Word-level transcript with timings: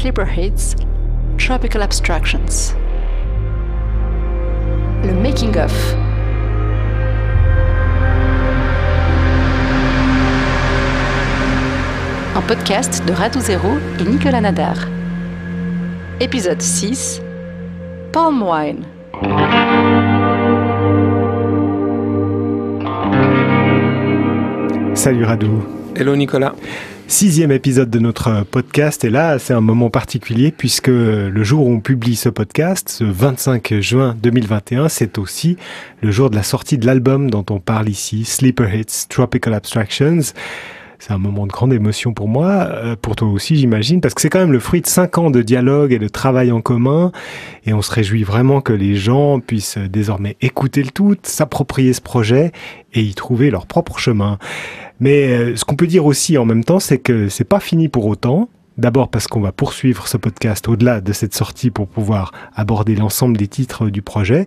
Sleeper 0.00 0.24
Hits, 0.24 0.76
Tropical 1.36 1.82
Abstractions. 1.82 2.74
Le 5.04 5.12
Making 5.12 5.58
of. 5.58 5.94
Un 12.34 12.40
podcast 12.48 13.04
de 13.04 13.12
Radou 13.12 13.40
Zero 13.40 13.68
et 13.98 14.04
Nicolas 14.04 14.40
Nadar. 14.40 14.88
Épisode 16.18 16.62
6 16.62 17.20
Palm 18.10 18.42
Wine. 18.42 18.86
Salut 24.94 25.24
Radou. 25.26 25.62
Hello 25.94 26.16
Nicolas. 26.16 26.54
Sixième 27.10 27.50
épisode 27.50 27.90
de 27.90 27.98
notre 27.98 28.44
podcast 28.44 29.04
et 29.04 29.10
là 29.10 29.40
c'est 29.40 29.52
un 29.52 29.60
moment 29.60 29.90
particulier 29.90 30.52
puisque 30.52 30.86
le 30.86 31.42
jour 31.42 31.66
où 31.66 31.72
on 31.72 31.80
publie 31.80 32.14
ce 32.14 32.28
podcast, 32.28 32.88
ce 32.88 33.02
25 33.02 33.80
juin 33.80 34.16
2021, 34.22 34.88
c'est 34.88 35.18
aussi 35.18 35.56
le 36.02 36.12
jour 36.12 36.30
de 36.30 36.36
la 36.36 36.44
sortie 36.44 36.78
de 36.78 36.86
l'album 36.86 37.28
dont 37.28 37.44
on 37.50 37.58
parle 37.58 37.88
ici, 37.88 38.24
Sleeper 38.24 38.72
Hits 38.72 39.06
Tropical 39.08 39.54
Abstractions. 39.54 40.20
C'est 41.00 41.12
un 41.12 41.18
moment 41.18 41.46
de 41.46 41.52
grande 41.52 41.72
émotion 41.72 42.12
pour 42.12 42.28
moi, 42.28 42.68
euh, 42.70 42.94
pour 42.94 43.16
toi 43.16 43.26
aussi 43.28 43.56
j'imagine, 43.56 44.00
parce 44.00 44.14
que 44.14 44.20
c'est 44.20 44.28
quand 44.28 44.38
même 44.38 44.52
le 44.52 44.60
fruit 44.60 44.80
de 44.80 44.86
cinq 44.86 45.18
ans 45.18 45.30
de 45.30 45.42
dialogue 45.42 45.92
et 45.92 45.98
de 45.98 46.08
travail 46.08 46.52
en 46.52 46.60
commun, 46.60 47.10
et 47.66 47.72
on 47.72 47.80
se 47.80 47.90
réjouit 47.90 48.22
vraiment 48.22 48.60
que 48.60 48.74
les 48.74 48.94
gens 48.96 49.40
puissent 49.40 49.78
désormais 49.78 50.36
écouter 50.42 50.82
le 50.82 50.90
tout, 50.90 51.16
s'approprier 51.22 51.94
ce 51.94 52.02
projet 52.02 52.52
et 52.92 53.00
y 53.00 53.14
trouver 53.14 53.50
leur 53.50 53.66
propre 53.66 53.98
chemin. 53.98 54.38
Mais 55.00 55.28
euh, 55.28 55.56
ce 55.56 55.64
qu'on 55.64 55.76
peut 55.76 55.86
dire 55.86 56.04
aussi 56.04 56.38
en 56.38 56.44
même 56.44 56.62
temps, 56.62 56.78
c'est 56.78 56.98
que 56.98 57.28
c'est 57.28 57.44
pas 57.44 57.60
fini 57.60 57.88
pour 57.88 58.06
autant. 58.06 58.48
D'abord 58.78 59.08
parce 59.08 59.26
qu'on 59.26 59.40
va 59.40 59.52
poursuivre 59.52 60.06
ce 60.06 60.16
podcast 60.16 60.66
au-delà 60.68 61.02
de 61.02 61.12
cette 61.12 61.34
sortie 61.34 61.70
pour 61.70 61.86
pouvoir 61.86 62.32
aborder 62.54 62.94
l'ensemble 62.94 63.36
des 63.36 63.48
titres 63.48 63.90
du 63.90 64.00
projet. 64.00 64.46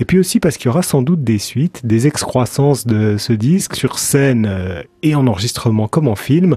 Et 0.00 0.04
puis 0.04 0.18
aussi 0.18 0.38
parce 0.38 0.58
qu'il 0.58 0.66
y 0.66 0.68
aura 0.68 0.82
sans 0.82 1.00
doute 1.00 1.24
des 1.24 1.38
suites, 1.38 1.86
des 1.86 2.06
excroissances 2.06 2.86
de 2.86 3.16
ce 3.16 3.32
disque 3.32 3.76
sur 3.76 3.98
scène 3.98 4.46
euh, 4.46 4.82
et 5.02 5.14
en 5.14 5.26
enregistrement 5.26 5.88
comme 5.88 6.08
en 6.08 6.16
film. 6.16 6.56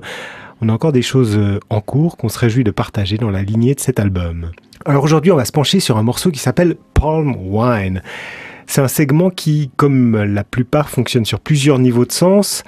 On 0.62 0.70
a 0.70 0.74
encore 0.74 0.92
des 0.92 1.02
choses 1.02 1.38
euh, 1.38 1.60
en 1.70 1.80
cours 1.80 2.18
qu'on 2.18 2.30
se 2.30 2.40
réjouit 2.40 2.64
de 2.64 2.72
partager 2.72 3.18
dans 3.18 3.30
la 3.30 3.42
lignée 3.42 3.76
de 3.76 3.80
cet 3.80 4.00
album. 4.00 4.52
Alors 4.86 5.04
aujourd'hui, 5.04 5.32
on 5.32 5.38
va 5.38 5.46
se 5.46 5.52
pencher 5.54 5.80
sur 5.80 5.98
un 5.98 6.04
morceau 6.04 6.30
qui 6.30 6.40
s'appelle 6.40 6.76
Palm 6.94 7.36
Wine. 7.38 8.02
C'est 8.68 8.82
un 8.82 8.88
segment 8.90 9.30
qui, 9.30 9.72
comme 9.78 10.22
la 10.24 10.44
plupart, 10.44 10.90
fonctionne 10.90 11.26
sur 11.26 11.40
plusieurs 11.40 11.80
niveaux 11.80 12.06
de 12.06 12.12
sens. 12.12 12.64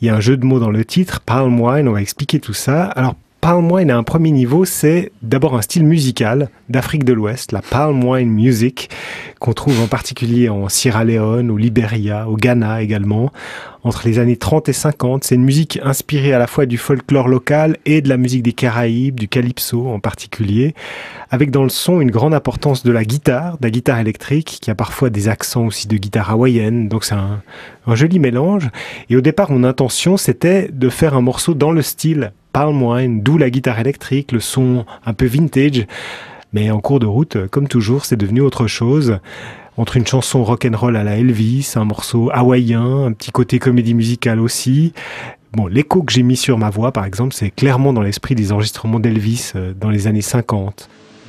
Il 0.00 0.06
y 0.06 0.10
a 0.10 0.14
un 0.14 0.20
jeu 0.20 0.36
de 0.36 0.44
mots 0.44 0.60
dans 0.60 0.70
le 0.70 0.84
titre, 0.84 1.20
Wine, 1.60 1.88
on 1.88 1.92
va 1.92 2.02
expliquer 2.02 2.40
tout 2.40 2.52
ça. 2.52 2.84
Alors 2.84 3.14
palm 3.46 3.70
wine 3.70 3.92
à 3.92 3.96
un 3.96 4.02
premier 4.02 4.32
niveau, 4.32 4.64
c'est 4.64 5.12
d'abord 5.22 5.54
un 5.54 5.62
style 5.62 5.84
musical 5.84 6.48
d'Afrique 6.68 7.04
de 7.04 7.12
l'Ouest, 7.12 7.52
la 7.52 7.62
palm 7.62 8.02
wine 8.02 8.28
music, 8.28 8.90
qu'on 9.38 9.52
trouve 9.52 9.80
en 9.80 9.86
particulier 9.86 10.48
en 10.48 10.68
Sierra 10.68 11.04
Leone, 11.04 11.52
au 11.52 11.56
Liberia, 11.56 12.28
au 12.28 12.34
Ghana 12.34 12.82
également. 12.82 13.30
Entre 13.84 14.08
les 14.08 14.18
années 14.18 14.36
30 14.36 14.68
et 14.68 14.72
50, 14.72 15.22
c'est 15.22 15.36
une 15.36 15.44
musique 15.44 15.78
inspirée 15.84 16.32
à 16.32 16.40
la 16.40 16.48
fois 16.48 16.66
du 16.66 16.76
folklore 16.76 17.28
local 17.28 17.76
et 17.86 18.00
de 18.00 18.08
la 18.08 18.16
musique 18.16 18.42
des 18.42 18.52
Caraïbes, 18.52 19.20
du 19.20 19.28
calypso 19.28 19.86
en 19.86 20.00
particulier, 20.00 20.74
avec 21.30 21.52
dans 21.52 21.62
le 21.62 21.68
son 21.68 22.00
une 22.00 22.10
grande 22.10 22.34
importance 22.34 22.82
de 22.82 22.90
la 22.90 23.04
guitare, 23.04 23.58
de 23.58 23.66
la 23.66 23.70
guitare 23.70 24.00
électrique, 24.00 24.58
qui 24.60 24.72
a 24.72 24.74
parfois 24.74 25.08
des 25.08 25.28
accents 25.28 25.66
aussi 25.66 25.86
de 25.86 25.96
guitare 25.96 26.32
hawaïenne, 26.32 26.88
donc 26.88 27.04
c'est 27.04 27.14
un, 27.14 27.42
un 27.86 27.94
joli 27.94 28.18
mélange. 28.18 28.70
Et 29.08 29.14
au 29.14 29.20
départ, 29.20 29.52
mon 29.52 29.62
intention, 29.62 30.16
c'était 30.16 30.68
de 30.72 30.88
faire 30.88 31.14
un 31.14 31.20
morceau 31.20 31.54
dans 31.54 31.70
le 31.70 31.82
style 31.82 32.32
palm 32.56 32.82
wine, 32.82 33.20
d'où 33.20 33.36
la 33.36 33.50
guitare 33.50 33.80
électrique, 33.80 34.32
le 34.32 34.40
son 34.40 34.86
un 35.04 35.12
peu 35.12 35.26
vintage. 35.26 35.86
Mais 36.54 36.70
en 36.70 36.80
cours 36.80 37.00
de 37.00 37.04
route, 37.04 37.36
comme 37.48 37.68
toujours, 37.68 38.06
c'est 38.06 38.16
devenu 38.16 38.40
autre 38.40 38.66
chose. 38.66 39.18
Entre 39.76 39.98
une 39.98 40.06
chanson 40.06 40.42
rock'n'roll 40.42 40.96
à 40.96 41.04
la 41.04 41.18
Elvis, 41.18 41.74
un 41.76 41.84
morceau 41.84 42.30
hawaïen, 42.32 43.04
un 43.08 43.12
petit 43.12 43.30
côté 43.30 43.58
comédie 43.58 43.92
musicale 43.92 44.40
aussi. 44.40 44.94
Bon, 45.52 45.66
l'écho 45.66 46.02
que 46.02 46.10
j'ai 46.10 46.22
mis 46.22 46.38
sur 46.38 46.56
ma 46.56 46.70
voix, 46.70 46.92
par 46.92 47.04
exemple, 47.04 47.34
c'est 47.34 47.50
clairement 47.50 47.92
dans 47.92 48.00
l'esprit 48.00 48.34
des 48.34 48.52
enregistrements 48.52 49.00
d'Elvis 49.00 49.52
euh, 49.54 49.74
dans 49.78 49.90
les 49.90 50.06
années 50.06 50.22
50. 50.22 50.88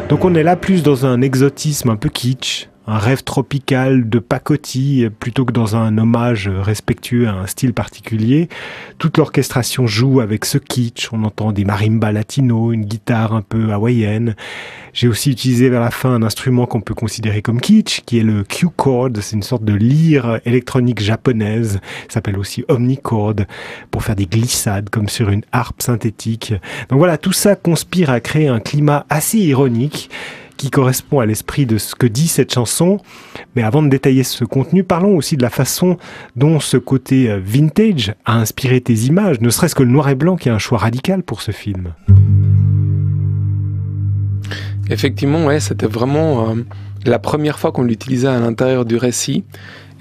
Donc 0.09 0.26
on 0.26 0.36
est 0.36 0.44
là 0.44 0.58
plus 0.58 0.84
dans 0.84 1.06
un 1.06 1.22
exotisme 1.22 1.90
un 1.90 1.96
peu 1.96 2.09
kitsch, 2.09 2.68
un 2.91 2.97
rêve 2.97 3.24
tropical 3.24 4.09
de 4.09 4.19
pacotille 4.19 5.09
plutôt 5.09 5.46
que 5.46 5.53
dans 5.53 5.78
un 5.78 5.97
hommage 5.97 6.50
respectueux 6.50 7.29
à 7.29 7.31
un 7.31 7.47
style 7.47 7.74
particulier. 7.74 8.50
Toute 8.97 9.18
l'orchestration 9.18 9.88
joue 9.88 10.19
avec 10.19 10.44
ce 10.44 10.57
kitsch. 10.57 11.07
On 11.13 11.24
entend 11.24 11.53
des 11.53 11.63
marimbas 11.63 12.12
latinos, 12.12 12.74
une 12.74 12.84
guitare 12.84 13.34
un 13.34 13.44
peu 13.44 13.72
hawaïenne. 13.72 14.35
J'ai 14.91 15.07
aussi 15.07 15.31
utilisé 15.31 15.69
vers 15.69 15.80
la 15.80 15.90
fin 15.90 16.09
un 16.09 16.22
instrument 16.22 16.66
qu'on 16.66 16.81
peut 16.81 16.94
considérer 16.94 17.41
comme 17.41 17.62
kitsch, 17.62 18.01
qui 18.06 18.19
est 18.19 18.24
le 18.24 18.44
Q-chord. 18.44 19.12
C'est 19.22 19.38
une 19.38 19.41
sorte 19.41 19.63
de 19.63 19.74
lyre 19.74 20.41
électronique 20.44 21.00
japonaise. 21.00 21.80
S'appelle 22.09 22.38
aussi 22.38 22.66
omnichord 22.68 23.35
pour 23.90 24.03
faire 24.03 24.18
des 24.18 24.25
glissades 24.25 24.90
comme 24.90 25.07
sur 25.07 25.30
une 25.30 25.44
harpe 25.53 25.81
synthétique. 25.81 26.53
Donc 26.90 27.00
voilà, 27.00 27.18
tout 27.18 27.31
ça 27.31 27.56
conspire 27.56 28.09
à 28.09 28.19
créer 28.19 28.50
un 28.50 28.59
climat 28.59 29.06
assez 29.09 29.38
ironique 29.38 30.09
qui 30.62 30.70
correspond 30.70 31.20
à 31.20 31.26
l'esprit 31.26 31.66
de 31.66 31.80
ce 31.80 31.96
que 31.96 32.06
dit 32.06 32.28
cette 32.28 32.54
chanson. 32.54 33.00
Mais 33.56 33.64
avant 33.64 33.82
de 33.82 33.90
détailler 33.90 34.24
ce 34.24 34.46
contenu, 34.46 34.84
parlons 34.84 35.18
aussi 35.18 35.36
de 35.36 35.42
la 35.42 35.50
façon 35.50 35.98
dont 36.36 36.60
ce 36.60 36.78
côté 36.78 37.32
euh, 37.32 37.42
vintage 37.44 38.14
a 38.26 38.38
inspiré 38.38 38.80
tes 38.80 38.94
images, 38.94 39.42
ne 39.42 39.50
serait-ce 39.50 39.74
que 39.74 39.82
le 39.82 39.90
noir 39.90 40.08
et 40.10 40.16
blanc 40.16 40.36
qui 40.36 40.50
est 40.50 40.52
un 40.52 40.60
choix 40.60 40.78
radical 40.78 41.24
pour 41.24 41.42
ce 41.42 41.50
film. 41.50 41.96
Effectivement, 44.92 45.46
ouais, 45.46 45.60
c'était 45.60 45.88
vraiment 45.88 46.52
euh, 46.52 46.56
la 47.06 47.18
première 47.18 47.58
fois 47.58 47.72
qu'on 47.72 47.84
l'utilisait 47.84 48.28
à 48.28 48.40
l'intérieur 48.40 48.86
du 48.86 48.98
récit. 48.98 49.44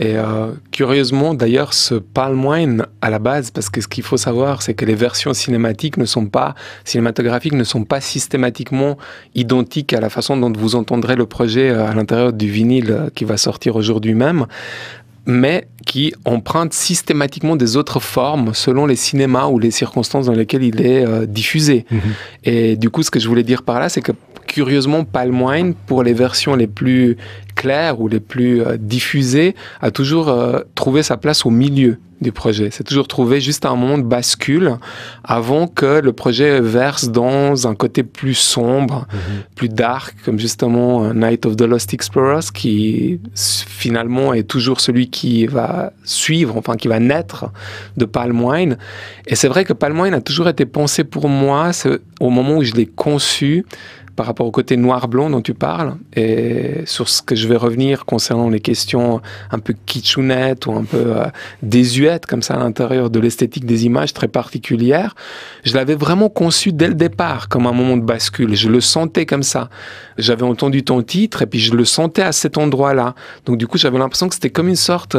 Et 0.01 0.17
euh, 0.17 0.53
curieusement, 0.73 1.35
d'ailleurs, 1.35 1.75
ce 1.75 1.95
palm 1.95 2.45
wine 2.45 2.87
à 3.03 3.11
la 3.11 3.19
base, 3.19 3.51
parce 3.51 3.69
que 3.69 3.83
ce 3.83 3.87
qu'il 3.87 4.03
faut 4.03 4.17
savoir, 4.17 4.63
c'est 4.63 4.73
que 4.73 4.87
les 4.87 4.95
versions 4.95 5.35
cinématiques 5.35 5.99
ne 5.99 6.07
sont 6.07 6.27
pas 6.27 6.55
cinématographiques 6.85 7.53
ne 7.53 7.65
sont 7.65 7.85
pas 7.85 8.01
systématiquement 8.01 8.97
identiques 9.35 9.93
à 9.93 10.01
la 10.01 10.09
façon 10.09 10.39
dont 10.39 10.51
vous 10.53 10.75
entendrez 10.75 11.17
le 11.17 11.27
projet 11.27 11.69
euh, 11.69 11.87
à 11.87 11.95
l'intérieur 11.95 12.33
du 12.33 12.51
vinyle 12.51 12.91
euh, 12.91 13.11
qui 13.15 13.25
va 13.25 13.37
sortir 13.37 13.77
aujourd'hui 13.77 14.15
même 14.15 14.47
mais 15.27 15.69
qui 15.87 16.15
emprunte 16.25 16.73
systématiquement 16.73 17.57
des 17.57 17.77
autres 17.77 18.01
formes 18.01 18.55
selon 18.55 18.87
les 18.87 18.97
cinémas 18.97 19.47
ou 19.47 19.59
les 19.59 19.71
circonstances 19.71 20.27
dans 20.27 20.33
lesquelles 20.33 20.63
il 20.63 20.81
est 20.81 21.07
euh, 21.07 21.27
diffusé. 21.27 21.85
Mhm. 21.91 22.01
Et 22.45 22.77
du 22.77 22.91
coup, 22.91 23.03
ce 23.03 23.11
que 23.11 23.21
je 23.21 23.29
voulais 23.29 23.43
dire 23.43 23.63
par 23.63 23.79
là, 23.81 23.89
c'est 23.89 24.01
que 24.01 24.13
curieusement, 24.51 25.05
Palm 25.05 25.41
Wine, 25.41 25.75
pour 25.87 26.03
les 26.03 26.13
versions 26.13 26.57
les 26.57 26.67
plus 26.67 27.17
claires 27.55 28.01
ou 28.01 28.09
les 28.09 28.21
plus 28.21 28.63
euh, 28.63 28.77
diffusées, 28.79 29.55
a 29.81 29.91
toujours 29.91 30.29
euh, 30.29 30.61
trouvé 30.75 31.03
sa 31.03 31.17
place 31.17 31.47
au 31.47 31.51
milieu 31.51 31.99
du 32.21 32.33
projet. 32.33 32.69
C'est 32.71 32.85
toujours 32.85 33.09
trouvé 33.09 33.41
juste 33.41 33.65
un 33.65 33.77
moment 33.77 33.97
de 33.97 34.03
bascule 34.03 34.77
avant 35.25 35.67
que 35.67 36.01
le 36.01 36.13
projet 36.13 36.61
verse 36.61 37.09
dans 37.09 37.67
un 37.67 37.75
côté 37.75 38.03
plus 38.03 38.35
sombre, 38.35 39.07
plus 39.55 39.71
dark, 39.71 40.17
comme 40.25 40.39
justement 40.39 41.05
euh, 41.05 41.15
Night 41.15 41.47
of 41.47 41.57
the 41.57 41.63
Lost 41.63 41.95
Explorers, 41.95 42.53
qui 42.53 43.21
finalement 43.35 44.35
est 44.35 44.43
toujours 44.43 44.81
celui 44.81 45.09
qui 45.09 45.47
va 45.47 45.93
suivre, 46.05 46.57
enfin 46.57 46.77
qui 46.77 46.89
va 46.89 46.99
naître 46.99 47.47
de 47.97 48.05
Palm 48.05 48.43
Wine. 48.43 48.77
Et 49.27 49.35
c'est 49.35 49.49
vrai 49.49 49.65
que 49.65 49.73
Palm 49.73 49.99
Wine 49.99 50.15
a 50.15 50.21
toujours 50.21 50.49
été 50.49 50.67
pensé 50.67 51.05
pour 51.05 51.29
moi 51.29 51.71
au 52.21 52.31
moment 52.31 52.57
où 52.57 52.65
je 52.65 52.75
l'ai 52.75 52.87
conçu 52.87 53.65
par 54.21 54.27
rapport 54.27 54.47
au 54.47 54.51
côté 54.51 54.77
noir-blanc 54.77 55.31
dont 55.31 55.41
tu 55.41 55.55
parles 55.55 55.95
et 56.15 56.83
sur 56.85 57.09
ce 57.09 57.23
que 57.23 57.35
je 57.35 57.49
vais 57.49 57.57
revenir 57.57 58.05
concernant 58.05 58.51
les 58.51 58.61
questions 58.61 59.23
un 59.51 59.59
peu 59.59 59.75
kitschounettes 59.87 60.67
ou 60.67 60.73
un 60.73 60.85
peu 60.85 61.17
euh, 61.17 61.25
désuètes 61.63 62.27
comme 62.27 62.43
ça 62.43 62.53
à 62.53 62.59
l'intérieur 62.59 63.09
de 63.09 63.19
l'esthétique 63.19 63.65
des 63.65 63.87
images 63.87 64.13
très 64.13 64.29
particulières, 64.29 65.15
je 65.65 65.73
l'avais 65.73 65.95
vraiment 65.95 66.29
conçu 66.29 66.71
dès 66.71 66.89
le 66.89 66.93
départ 66.93 67.49
comme 67.49 67.67
un 67.67 67.73
moment 67.73 67.97
de 67.97 68.03
bascule. 68.03 68.55
Je 68.55 68.69
le 68.69 68.83
sentais 68.83 69.25
comme 69.25 69.43
ça. 69.43 69.71
J'avais 70.19 70.43
entendu 70.43 70.83
ton 70.83 71.01
titre 71.01 71.41
et 71.41 71.47
puis 71.47 71.59
je 71.59 71.73
le 71.73 71.87
sentais 71.87 72.21
à 72.21 72.33
cet 72.33 72.59
endroit-là. 72.59 73.15
Donc 73.47 73.57
du 73.57 73.67
coup, 73.67 73.79
j'avais 73.79 73.97
l'impression 73.97 74.29
que 74.29 74.35
c'était 74.35 74.51
comme 74.51 74.69
une 74.69 74.77
sorte, 74.77 75.17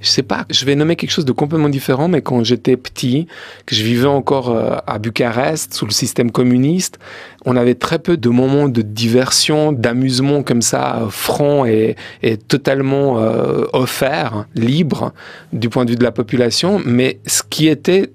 je 0.00 0.08
sais 0.08 0.22
pas, 0.22 0.44
je 0.50 0.64
vais 0.64 0.74
nommer 0.74 0.96
quelque 0.96 1.10
chose 1.10 1.24
de 1.24 1.32
complètement 1.32 1.68
différent, 1.68 2.08
mais 2.08 2.22
quand 2.22 2.44
j'étais 2.44 2.76
petit, 2.76 3.26
que 3.64 3.74
je 3.74 3.82
vivais 3.82 4.06
encore 4.06 4.50
euh, 4.50 4.76
à 4.86 4.98
Bucarest 4.98 5.74
sous 5.74 5.86
le 5.86 5.92
système 5.92 6.30
communiste, 6.30 6.98
on 7.44 7.56
avait 7.56 7.74
très 7.74 7.98
peu 7.98 8.16
de 8.16 8.28
moments 8.28 8.68
de 8.68 8.82
diversion, 8.82 9.72
d'amusement 9.72 10.42
comme 10.42 10.62
ça, 10.62 11.06
franc 11.10 11.64
et, 11.64 11.96
et 12.22 12.36
totalement 12.36 13.18
euh, 13.18 13.64
offert, 13.72 14.46
libre 14.54 15.12
du 15.52 15.68
point 15.68 15.84
de 15.84 15.90
vue 15.90 15.96
de 15.96 16.04
la 16.04 16.12
population. 16.12 16.80
Mais 16.84 17.20
ce 17.26 17.42
qui 17.48 17.68
était 17.68 18.10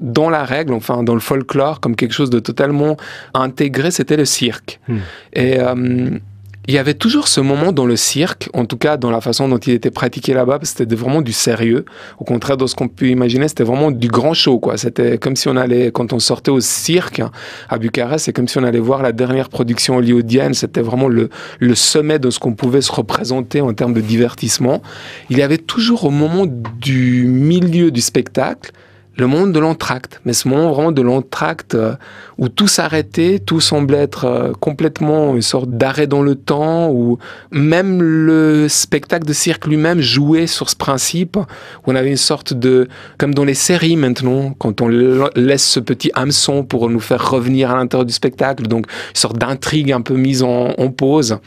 dans 0.00 0.28
la 0.28 0.44
règle, 0.44 0.74
enfin 0.74 1.02
dans 1.02 1.14
le 1.14 1.20
folklore, 1.20 1.80
comme 1.80 1.96
quelque 1.96 2.12
chose 2.12 2.30
de 2.30 2.38
totalement 2.38 2.96
intégré, 3.34 3.90
c'était 3.90 4.16
le 4.16 4.24
cirque. 4.24 4.80
Hmm. 4.88 4.98
Et 5.32 5.58
euh, 5.58 6.18
il 6.68 6.74
y 6.74 6.78
avait 6.78 6.94
toujours 6.94 7.28
ce 7.28 7.40
moment 7.40 7.70
dans 7.70 7.86
le 7.86 7.96
cirque, 7.96 8.48
en 8.52 8.64
tout 8.64 8.76
cas 8.76 8.96
dans 8.96 9.10
la 9.10 9.20
façon 9.20 9.48
dont 9.48 9.58
il 9.58 9.72
était 9.72 9.92
pratiqué 9.92 10.34
là-bas, 10.34 10.58
c'était 10.62 10.96
vraiment 10.96 11.22
du 11.22 11.32
sérieux. 11.32 11.84
Au 12.18 12.24
contraire 12.24 12.56
de 12.56 12.66
ce 12.66 12.74
qu'on 12.74 12.88
peut 12.88 13.06
imaginer, 13.06 13.46
c'était 13.46 13.62
vraiment 13.62 13.92
du 13.92 14.08
grand 14.08 14.34
show, 14.34 14.58
quoi. 14.58 14.76
C'était 14.76 15.18
comme 15.18 15.36
si 15.36 15.46
on 15.48 15.56
allait, 15.56 15.92
quand 15.92 16.12
on 16.12 16.18
sortait 16.18 16.50
au 16.50 16.60
cirque 16.60 17.22
à 17.68 17.78
Bucarest, 17.78 18.24
c'est 18.24 18.32
comme 18.32 18.48
si 18.48 18.58
on 18.58 18.64
allait 18.64 18.80
voir 18.80 19.02
la 19.02 19.12
dernière 19.12 19.48
production 19.48 19.96
hollywoodienne. 19.96 20.54
C'était 20.54 20.80
vraiment 20.80 21.08
le, 21.08 21.30
le 21.60 21.74
sommet 21.76 22.18
de 22.18 22.30
ce 22.30 22.40
qu'on 22.40 22.54
pouvait 22.54 22.80
se 22.80 22.90
représenter 22.90 23.60
en 23.60 23.72
termes 23.72 23.94
de 23.94 24.00
divertissement. 24.00 24.82
Il 25.30 25.38
y 25.38 25.42
avait 25.42 25.58
toujours 25.58 26.04
au 26.04 26.10
moment 26.10 26.46
du 26.46 27.26
milieu 27.26 27.92
du 27.92 28.00
spectacle, 28.00 28.72
le 29.16 29.26
monde 29.26 29.52
de 29.52 29.58
l'entracte, 29.58 30.20
mais 30.24 30.32
ce 30.32 30.48
moment 30.48 30.72
vraiment 30.72 30.92
de 30.92 31.02
l'entracte 31.02 31.74
euh, 31.74 31.94
où 32.38 32.48
tout 32.48 32.68
s'arrêtait, 32.68 33.38
tout 33.38 33.60
semblait 33.60 33.98
être 33.98 34.24
euh, 34.26 34.52
complètement 34.60 35.34
une 35.34 35.42
sorte 35.42 35.70
d'arrêt 35.70 36.06
dans 36.06 36.22
le 36.22 36.34
temps, 36.34 36.90
où 36.90 37.18
même 37.50 38.02
le 38.02 38.68
spectacle 38.68 39.26
de 39.26 39.32
cirque 39.32 39.66
lui-même 39.66 40.00
jouait 40.00 40.46
sur 40.46 40.68
ce 40.68 40.76
principe, 40.76 41.36
où 41.36 41.92
on 41.92 41.94
avait 41.94 42.10
une 42.10 42.16
sorte 42.16 42.52
de, 42.52 42.88
comme 43.16 43.34
dans 43.34 43.44
les 43.44 43.54
séries 43.54 43.96
maintenant, 43.96 44.52
quand 44.58 44.82
on 44.82 44.88
laisse 44.88 45.66
ce 45.66 45.80
petit 45.80 46.10
hameçon 46.14 46.62
pour 46.62 46.90
nous 46.90 47.00
faire 47.00 47.30
revenir 47.30 47.70
à 47.70 47.76
l'intérieur 47.76 48.04
du 48.04 48.12
spectacle, 48.12 48.66
donc 48.66 48.86
une 48.86 49.16
sorte 49.16 49.38
d'intrigue 49.38 49.92
un 49.92 50.02
peu 50.02 50.14
mise 50.14 50.42
en, 50.42 50.74
en 50.76 50.90
pause. 50.90 51.38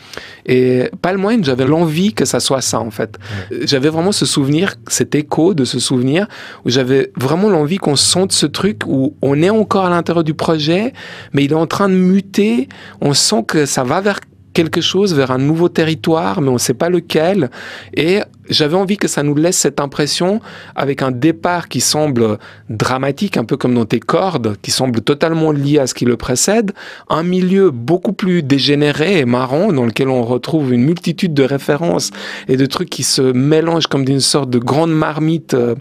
Et 0.47 0.89
pas 1.01 1.11
le 1.11 1.19
moins, 1.19 1.37
j'avais 1.41 1.67
l'envie 1.67 2.13
que 2.13 2.25
ça 2.25 2.39
soit 2.39 2.61
ça 2.61 2.79
en 2.79 2.91
fait. 2.91 3.17
J'avais 3.51 3.89
vraiment 3.89 4.11
ce 4.11 4.25
souvenir, 4.25 4.75
cet 4.87 5.13
écho 5.13 5.53
de 5.53 5.65
ce 5.65 5.79
souvenir, 5.79 6.27
où 6.65 6.69
j'avais 6.69 7.11
vraiment 7.15 7.49
envie 7.59 7.77
qu'on 7.77 7.95
sente 7.95 8.31
ce 8.31 8.45
truc 8.45 8.81
où 8.85 9.15
on 9.21 9.41
est 9.41 9.49
encore 9.49 9.85
à 9.85 9.89
l'intérieur 9.89 10.23
du 10.23 10.33
projet, 10.33 10.93
mais 11.33 11.43
il 11.43 11.51
est 11.51 11.55
en 11.55 11.67
train 11.67 11.89
de 11.89 11.95
muter. 11.95 12.69
On 13.01 13.13
sent 13.13 13.43
que 13.47 13.65
ça 13.65 13.83
va 13.83 14.01
vers 14.01 14.19
quelque 14.53 14.81
chose, 14.81 15.13
vers 15.13 15.31
un 15.31 15.37
nouveau 15.37 15.69
territoire, 15.69 16.41
mais 16.41 16.49
on 16.49 16.53
ne 16.53 16.57
sait 16.57 16.73
pas 16.73 16.89
lequel. 16.89 17.49
Et 17.93 18.19
j'avais 18.49 18.75
envie 18.75 18.97
que 18.97 19.07
ça 19.07 19.23
nous 19.23 19.35
laisse 19.35 19.57
cette 19.57 19.79
impression 19.79 20.41
avec 20.75 21.01
un 21.01 21.11
départ 21.11 21.69
qui 21.69 21.81
semble 21.81 22.39
dramatique, 22.69 23.37
un 23.37 23.45
peu 23.45 23.57
comme 23.57 23.73
dans 23.73 23.85
tes 23.85 23.99
cordes, 23.99 24.57
qui 24.61 24.71
semble 24.71 25.01
totalement 25.01 25.51
lié 25.51 25.79
à 25.79 25.87
ce 25.87 25.93
qui 25.93 26.05
le 26.05 26.17
précède, 26.17 26.71
un 27.09 27.23
milieu 27.23 27.71
beaucoup 27.71 28.13
plus 28.13 28.43
dégénéré 28.43 29.19
et 29.19 29.25
marrant 29.25 29.71
dans 29.71 29.85
lequel 29.85 30.09
on 30.09 30.23
retrouve 30.23 30.73
une 30.73 30.83
multitude 30.83 31.33
de 31.33 31.43
références 31.43 32.11
et 32.47 32.57
de 32.57 32.65
trucs 32.65 32.89
qui 32.89 33.03
se 33.03 33.21
mélangent 33.21 33.87
comme 33.87 34.05
d'une 34.05 34.19
sorte 34.19 34.49
de 34.49 34.59
grande 34.59 34.91
marmite 34.91 35.53
euh, 35.53 35.75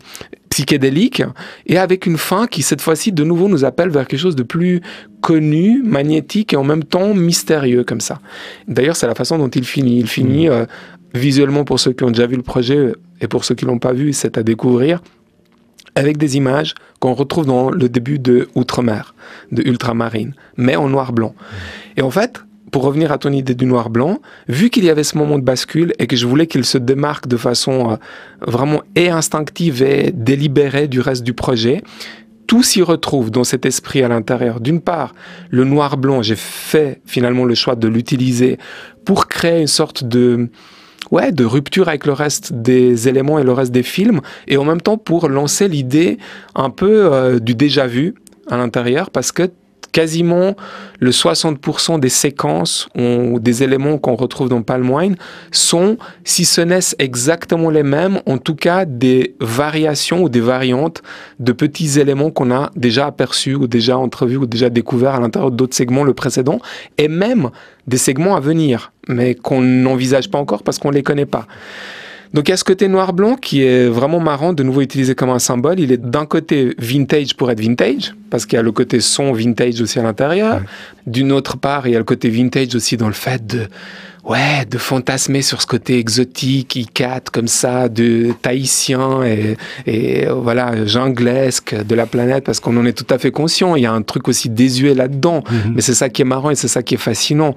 psychédélique 0.50 1.22
et 1.66 1.78
avec 1.78 2.06
une 2.06 2.18
fin 2.18 2.46
qui 2.46 2.62
cette 2.62 2.80
fois-ci 2.80 3.12
de 3.12 3.24
nouveau 3.24 3.48
nous 3.48 3.64
appelle 3.64 3.90
vers 3.90 4.06
quelque 4.06 4.20
chose 4.20 4.36
de 4.36 4.42
plus 4.42 4.80
connu, 5.20 5.82
magnétique 5.82 6.52
et 6.52 6.56
en 6.56 6.64
même 6.64 6.84
temps 6.84 7.14
mystérieux 7.14 7.84
comme 7.84 8.00
ça. 8.00 8.20
D'ailleurs, 8.66 8.96
c'est 8.96 9.06
la 9.06 9.14
façon 9.14 9.38
dont 9.38 9.48
il 9.48 9.64
finit. 9.64 9.98
Il 9.98 10.08
finit 10.08 10.48
euh, 10.48 10.64
visuellement 11.14 11.64
pour 11.64 11.80
ceux 11.80 11.92
qui 11.92 12.04
ont 12.04 12.10
déjà 12.10 12.26
vu 12.26 12.36
le 12.36 12.42
projet 12.42 12.92
et 13.20 13.28
pour 13.28 13.44
ceux 13.44 13.54
qui 13.54 13.64
l'ont 13.64 13.78
pas 13.78 13.92
vu, 13.92 14.12
c'est 14.12 14.38
à 14.38 14.42
découvrir 14.42 15.00
avec 15.94 16.16
des 16.16 16.36
images 16.36 16.74
qu'on 17.00 17.14
retrouve 17.14 17.46
dans 17.46 17.70
le 17.70 17.88
début 17.88 18.18
de 18.18 18.48
Outre-mer, 18.54 19.14
de 19.50 19.62
Ultramarine, 19.62 20.34
mais 20.56 20.76
en 20.76 20.88
noir-blanc. 20.88 21.34
Et 21.96 22.02
en 22.02 22.10
fait, 22.10 22.40
pour 22.70 22.82
revenir 22.82 23.12
à 23.12 23.18
ton 23.18 23.32
idée 23.32 23.54
du 23.54 23.66
noir-blanc, 23.66 24.20
vu 24.48 24.70
qu'il 24.70 24.84
y 24.84 24.90
avait 24.90 25.04
ce 25.04 25.16
moment 25.16 25.38
de 25.38 25.44
bascule 25.44 25.92
et 25.98 26.06
que 26.06 26.16
je 26.16 26.26
voulais 26.26 26.46
qu'il 26.46 26.64
se 26.64 26.78
démarque 26.78 27.26
de 27.26 27.36
façon 27.36 27.92
euh, 27.92 27.96
vraiment 28.40 28.82
et 28.94 29.10
instinctive 29.10 29.82
et 29.82 30.12
délibérée 30.12 30.88
du 30.88 31.00
reste 31.00 31.22
du 31.22 31.34
projet, 31.34 31.82
tout 32.46 32.62
s'y 32.62 32.82
retrouve 32.82 33.30
dans 33.30 33.44
cet 33.44 33.66
esprit 33.66 34.02
à 34.02 34.08
l'intérieur. 34.08 34.60
D'une 34.60 34.80
part, 34.80 35.14
le 35.50 35.64
noir-blanc, 35.64 36.22
j'ai 36.22 36.36
fait 36.36 37.00
finalement 37.04 37.44
le 37.44 37.54
choix 37.54 37.76
de 37.76 37.88
l'utiliser 37.88 38.58
pour 39.04 39.28
créer 39.28 39.60
une 39.60 39.66
sorte 39.66 40.02
de, 40.04 40.48
ouais, 41.10 41.30
de 41.30 41.44
rupture 41.44 41.88
avec 41.88 42.06
le 42.06 42.14
reste 42.14 42.52
des 42.54 43.06
éléments 43.08 43.38
et 43.38 43.44
le 43.44 43.52
reste 43.52 43.72
des 43.72 43.82
films, 43.82 44.20
et 44.46 44.56
en 44.56 44.64
même 44.64 44.80
temps 44.80 44.96
pour 44.96 45.28
lancer 45.28 45.68
l'idée 45.68 46.18
un 46.54 46.70
peu 46.70 47.12
euh, 47.12 47.38
du 47.38 47.54
déjà 47.54 47.86
vu 47.86 48.14
à 48.50 48.56
l'intérieur, 48.56 49.10
parce 49.10 49.30
que 49.30 49.50
quasiment 49.92 50.56
le 51.00 51.10
60% 51.10 52.00
des 52.00 52.08
séquences 52.08 52.88
ou 52.96 53.38
des 53.40 53.62
éléments 53.62 53.98
qu'on 53.98 54.14
retrouve 54.14 54.48
dans 54.48 54.62
Palm 54.62 54.90
Wine 54.90 55.16
sont, 55.50 55.96
si 56.24 56.44
ce 56.44 56.60
n'est 56.60 56.78
exactement 56.98 57.70
les 57.70 57.82
mêmes, 57.82 58.20
en 58.26 58.38
tout 58.38 58.54
cas 58.54 58.84
des 58.84 59.34
variations 59.40 60.22
ou 60.22 60.28
des 60.28 60.40
variantes 60.40 61.02
de 61.38 61.52
petits 61.52 61.98
éléments 61.98 62.30
qu'on 62.30 62.50
a 62.50 62.70
déjà 62.76 63.06
aperçus 63.06 63.54
ou 63.54 63.66
déjà 63.66 63.98
entrevus 63.98 64.36
ou 64.36 64.46
déjà 64.46 64.70
découverts 64.70 65.14
à 65.14 65.20
l'intérieur 65.20 65.50
d'autres 65.50 65.76
segments 65.76 66.04
le 66.04 66.14
précédent 66.14 66.60
et 66.96 67.08
même 67.08 67.50
des 67.86 67.98
segments 67.98 68.36
à 68.36 68.40
venir, 68.40 68.92
mais 69.08 69.34
qu'on 69.34 69.60
n'envisage 69.60 70.30
pas 70.30 70.38
encore 70.38 70.62
parce 70.62 70.78
qu'on 70.78 70.90
ne 70.90 70.94
les 70.94 71.02
connaît 71.02 71.26
pas. 71.26 71.46
Donc 72.34 72.48
il 72.48 72.50
y 72.50 72.54
a 72.54 72.56
ce 72.56 72.64
côté 72.64 72.88
noir-blanc 72.88 73.36
qui 73.36 73.62
est 73.62 73.86
vraiment 73.86 74.20
marrant, 74.20 74.52
de 74.52 74.62
nouveau 74.62 74.82
utilisé 74.82 75.14
comme 75.14 75.30
un 75.30 75.38
symbole. 75.38 75.80
Il 75.80 75.92
est 75.92 75.96
d'un 76.02 76.26
côté 76.26 76.74
vintage 76.78 77.34
pour 77.34 77.50
être 77.50 77.60
vintage, 77.60 78.14
parce 78.30 78.44
qu'il 78.44 78.56
y 78.56 78.60
a 78.60 78.62
le 78.62 78.72
côté 78.72 79.00
son 79.00 79.32
vintage 79.32 79.80
aussi 79.80 79.98
à 79.98 80.02
l'intérieur. 80.02 80.60
D'une 81.06 81.32
autre 81.32 81.56
part, 81.56 81.86
il 81.86 81.92
y 81.92 81.96
a 81.96 81.98
le 81.98 82.04
côté 82.04 82.28
vintage 82.28 82.74
aussi 82.74 82.96
dans 82.96 83.06
le 83.06 83.14
fait 83.14 83.46
de 83.46 83.66
ouais, 84.24 84.64
de 84.70 84.78
fantasmer 84.78 85.42
sur 85.42 85.60
ce 85.62 85.66
côté 85.66 85.98
exotique, 85.98 86.76
icat, 86.76 87.20
comme 87.32 87.48
ça, 87.48 87.88
de 87.88 88.32
tahitien 88.42 89.22
et, 89.24 89.56
et 89.86 90.26
voilà, 90.26 90.84
junglesque 90.86 91.74
de 91.74 91.94
la 91.94 92.06
planète, 92.06 92.44
parce 92.44 92.60
qu'on 92.60 92.76
en 92.76 92.84
est 92.86 92.92
tout 92.92 93.06
à 93.12 93.18
fait 93.18 93.30
conscient. 93.30 93.76
Il 93.76 93.82
y 93.82 93.86
a 93.86 93.92
un 93.92 94.02
truc 94.02 94.28
aussi 94.28 94.48
désuet 94.50 94.94
là-dedans, 94.94 95.42
Mhm. 95.50 95.72
mais 95.74 95.80
c'est 95.80 95.94
ça 95.94 96.08
qui 96.08 96.22
est 96.22 96.24
marrant 96.26 96.50
et 96.50 96.54
c'est 96.54 96.68
ça 96.68 96.82
qui 96.82 96.94
est 96.94 96.98
fascinant. 96.98 97.54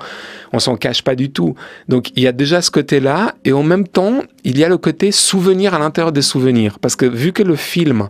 On 0.53 0.59
s'en 0.59 0.75
cache 0.77 1.01
pas 1.03 1.15
du 1.15 1.31
tout. 1.31 1.55
Donc 1.87 2.09
il 2.15 2.23
y 2.23 2.27
a 2.27 2.31
déjà 2.31 2.61
ce 2.61 2.71
côté-là, 2.71 3.35
et 3.45 3.51
en 3.53 3.63
même 3.63 3.87
temps, 3.87 4.21
il 4.43 4.57
y 4.57 4.63
a 4.63 4.69
le 4.69 4.77
côté 4.77 5.11
souvenir 5.11 5.73
à 5.73 5.79
l'intérieur 5.79 6.11
des 6.11 6.21
souvenirs, 6.21 6.79
parce 6.79 6.95
que 6.95 7.05
vu 7.05 7.31
que 7.33 7.43
le 7.43 7.55
film 7.55 8.07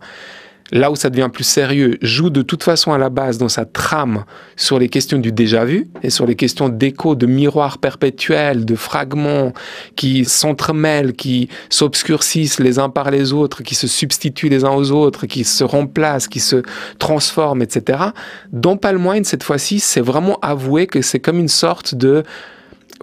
là 0.71 0.91
où 0.91 0.95
ça 0.95 1.09
devient 1.09 1.29
plus 1.31 1.43
sérieux, 1.43 1.97
joue 2.01 2.29
de 2.29 2.41
toute 2.41 2.63
façon 2.63 2.93
à 2.93 2.97
la 2.97 3.09
base 3.09 3.37
dans 3.37 3.49
sa 3.49 3.65
trame 3.65 4.23
sur 4.55 4.79
les 4.79 4.89
questions 4.89 5.17
du 5.17 5.31
déjà 5.31 5.65
vu 5.65 5.89
et 6.03 6.09
sur 6.09 6.25
les 6.25 6.35
questions 6.35 6.69
d'écho, 6.69 7.15
de 7.15 7.25
miroirs 7.25 7.77
perpétuels, 7.77 8.65
de 8.65 8.75
fragments 8.75 9.53
qui 9.95 10.25
s'entremêlent, 10.25 11.13
qui 11.13 11.49
s'obscurcissent 11.69 12.59
les 12.59 12.79
uns 12.79 12.89
par 12.89 13.11
les 13.11 13.33
autres, 13.33 13.63
qui 13.63 13.75
se 13.75 13.87
substituent 13.87 14.49
les 14.49 14.63
uns 14.63 14.71
aux 14.71 14.91
autres, 14.91 15.25
qui 15.25 15.43
se 15.43 15.63
remplacent, 15.63 16.27
qui 16.27 16.39
se 16.39 16.63
transforment, 16.99 17.61
etc. 17.61 17.99
Dans 18.51 18.77
Palm 18.77 19.05
Wine, 19.05 19.23
cette 19.23 19.43
fois-ci, 19.43 19.79
c'est 19.79 20.01
vraiment 20.01 20.39
avoué 20.41 20.87
que 20.87 21.01
c'est 21.01 21.19
comme 21.19 21.39
une 21.39 21.47
sorte 21.47 21.95
de 21.95 22.23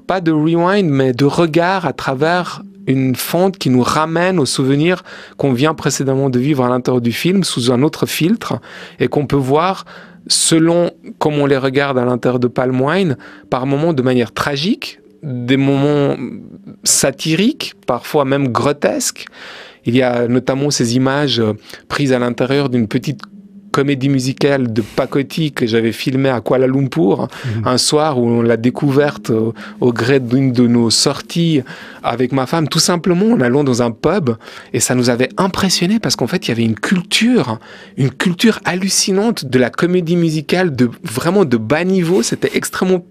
pas 0.06 0.20
de 0.20 0.32
rewind, 0.32 0.88
mais 0.88 1.12
de 1.12 1.24
regard 1.24 1.84
à 1.84 1.92
travers 1.92 2.62
une 2.88 3.14
fente 3.14 3.58
qui 3.58 3.70
nous 3.70 3.82
ramène 3.82 4.38
aux 4.38 4.46
souvenirs 4.46 5.02
qu'on 5.36 5.52
vient 5.52 5.74
précédemment 5.74 6.30
de 6.30 6.38
vivre 6.38 6.64
à 6.64 6.68
l'intérieur 6.68 7.00
du 7.00 7.12
film 7.12 7.44
sous 7.44 7.70
un 7.70 7.82
autre 7.82 8.06
filtre 8.06 8.60
et 8.98 9.08
qu'on 9.08 9.26
peut 9.26 9.36
voir 9.36 9.84
selon 10.26 10.90
comment 11.18 11.44
on 11.44 11.46
les 11.46 11.56
regarde 11.56 11.98
à 11.98 12.04
l'intérieur 12.04 12.38
de 12.38 12.48
Palm 12.48 12.80
Wine, 12.80 13.16
par 13.50 13.66
moments 13.66 13.92
de 13.92 14.02
manière 14.02 14.32
tragique, 14.32 15.00
des 15.22 15.56
moments 15.56 16.16
satiriques, 16.84 17.74
parfois 17.86 18.24
même 18.24 18.48
grotesques. 18.48 19.26
Il 19.84 19.96
y 19.96 20.02
a 20.02 20.28
notamment 20.28 20.70
ces 20.70 20.96
images 20.96 21.42
prises 21.88 22.12
à 22.12 22.18
l'intérieur 22.18 22.68
d'une 22.68 22.88
petite 22.88 23.22
comédie 23.78 24.08
musicale 24.08 24.72
de 24.72 24.82
pacotille 24.82 25.52
que 25.52 25.64
j'avais 25.64 25.92
filmée 25.92 26.30
à 26.30 26.40
Kuala 26.40 26.66
Lumpur 26.66 27.28
un 27.64 27.78
soir 27.78 28.18
où 28.18 28.26
on 28.28 28.42
l'a 28.42 28.56
découverte 28.56 29.30
au, 29.30 29.54
au 29.80 29.92
gré 29.92 30.18
d'une 30.18 30.50
de 30.50 30.66
nos 30.66 30.90
sorties 30.90 31.62
avec 32.02 32.32
ma 32.32 32.46
femme, 32.46 32.66
tout 32.66 32.80
simplement 32.80 33.26
en 33.26 33.40
allant 33.40 33.62
dans 33.62 33.80
un 33.80 33.92
pub 33.92 34.30
et 34.72 34.80
ça 34.80 34.96
nous 34.96 35.10
avait 35.10 35.28
impressionné 35.36 36.00
parce 36.00 36.16
qu'en 36.16 36.26
fait 36.26 36.48
il 36.48 36.48
y 36.48 36.50
avait 36.50 36.64
une 36.64 36.74
culture, 36.74 37.60
une 37.96 38.10
culture 38.10 38.58
hallucinante 38.64 39.44
de 39.44 39.60
la 39.60 39.70
comédie 39.70 40.16
musicale 40.16 40.74
de 40.74 40.90
vraiment 41.04 41.44
de 41.44 41.56
bas 41.56 41.84
niveau, 41.84 42.24
c'était 42.24 42.50
extrêmement 42.56 43.04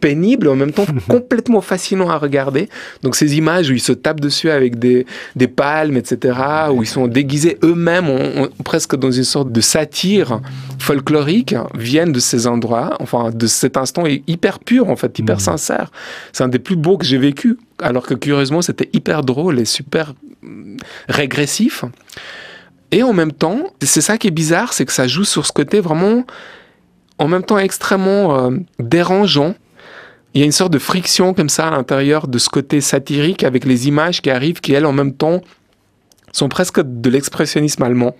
pénible 0.00 0.46
et 0.46 0.50
en 0.50 0.56
même 0.56 0.72
temps 0.72 0.86
complètement 1.08 1.60
fascinant 1.60 2.08
à 2.08 2.18
regarder. 2.18 2.68
Donc 3.02 3.16
ces 3.16 3.36
images 3.36 3.70
où 3.70 3.74
ils 3.74 3.80
se 3.80 3.92
tapent 3.92 4.20
dessus 4.20 4.50
avec 4.50 4.78
des, 4.78 5.06
des 5.36 5.48
palmes, 5.48 5.96
etc., 5.96 6.38
où 6.72 6.82
ils 6.82 6.88
sont 6.88 7.06
déguisés 7.06 7.58
eux-mêmes 7.62 8.08
presque 8.64 8.96
dans 8.96 9.10
une 9.10 9.24
sorte 9.24 9.52
de 9.52 9.60
satire 9.60 10.40
folklorique, 10.78 11.54
viennent 11.74 12.12
de 12.12 12.20
ces 12.20 12.46
endroits, 12.46 12.96
enfin 13.00 13.30
de 13.30 13.46
cet 13.46 13.76
instant 13.76 14.06
est 14.06 14.22
hyper 14.26 14.58
pur 14.58 14.88
en 14.88 14.96
fait, 14.96 15.18
hyper 15.18 15.40
sincère. 15.40 15.90
C'est 16.32 16.44
un 16.44 16.48
des 16.48 16.58
plus 16.58 16.76
beaux 16.76 16.98
que 16.98 17.04
j'ai 17.04 17.18
vécu, 17.18 17.58
alors 17.80 18.06
que 18.06 18.14
curieusement 18.14 18.62
c'était 18.62 18.88
hyper 18.92 19.22
drôle 19.22 19.58
et 19.58 19.64
super 19.64 20.14
hum, 20.42 20.76
régressif. 21.08 21.84
Et 22.90 23.02
en 23.02 23.12
même 23.12 23.32
temps, 23.32 23.70
c'est 23.82 24.00
ça 24.00 24.16
qui 24.16 24.28
est 24.28 24.32
bizarre, 24.32 24.72
c'est 24.72 24.86
que 24.86 24.92
ça 24.92 25.06
joue 25.06 25.24
sur 25.24 25.44
ce 25.44 25.52
côté 25.52 25.80
vraiment, 25.80 26.24
en 27.18 27.28
même 27.28 27.42
temps 27.42 27.58
extrêmement 27.58 28.38
euh, 28.38 28.50
dérangeant. 28.78 29.54
Il 30.34 30.40
y 30.40 30.42
a 30.42 30.46
une 30.46 30.52
sorte 30.52 30.72
de 30.72 30.78
friction 30.78 31.34
comme 31.34 31.48
ça 31.48 31.68
à 31.68 31.70
l'intérieur 31.70 32.28
de 32.28 32.38
ce 32.38 32.48
côté 32.48 32.80
satirique 32.80 33.44
avec 33.44 33.64
les 33.64 33.88
images 33.88 34.20
qui 34.20 34.30
arrivent, 34.30 34.60
qui 34.60 34.72
elles 34.72 34.86
en 34.86 34.92
même 34.92 35.14
temps 35.14 35.40
sont 36.32 36.48
presque 36.48 36.80
de 36.82 37.10
l'expressionnisme 37.10 37.82
allemand. 37.82 38.14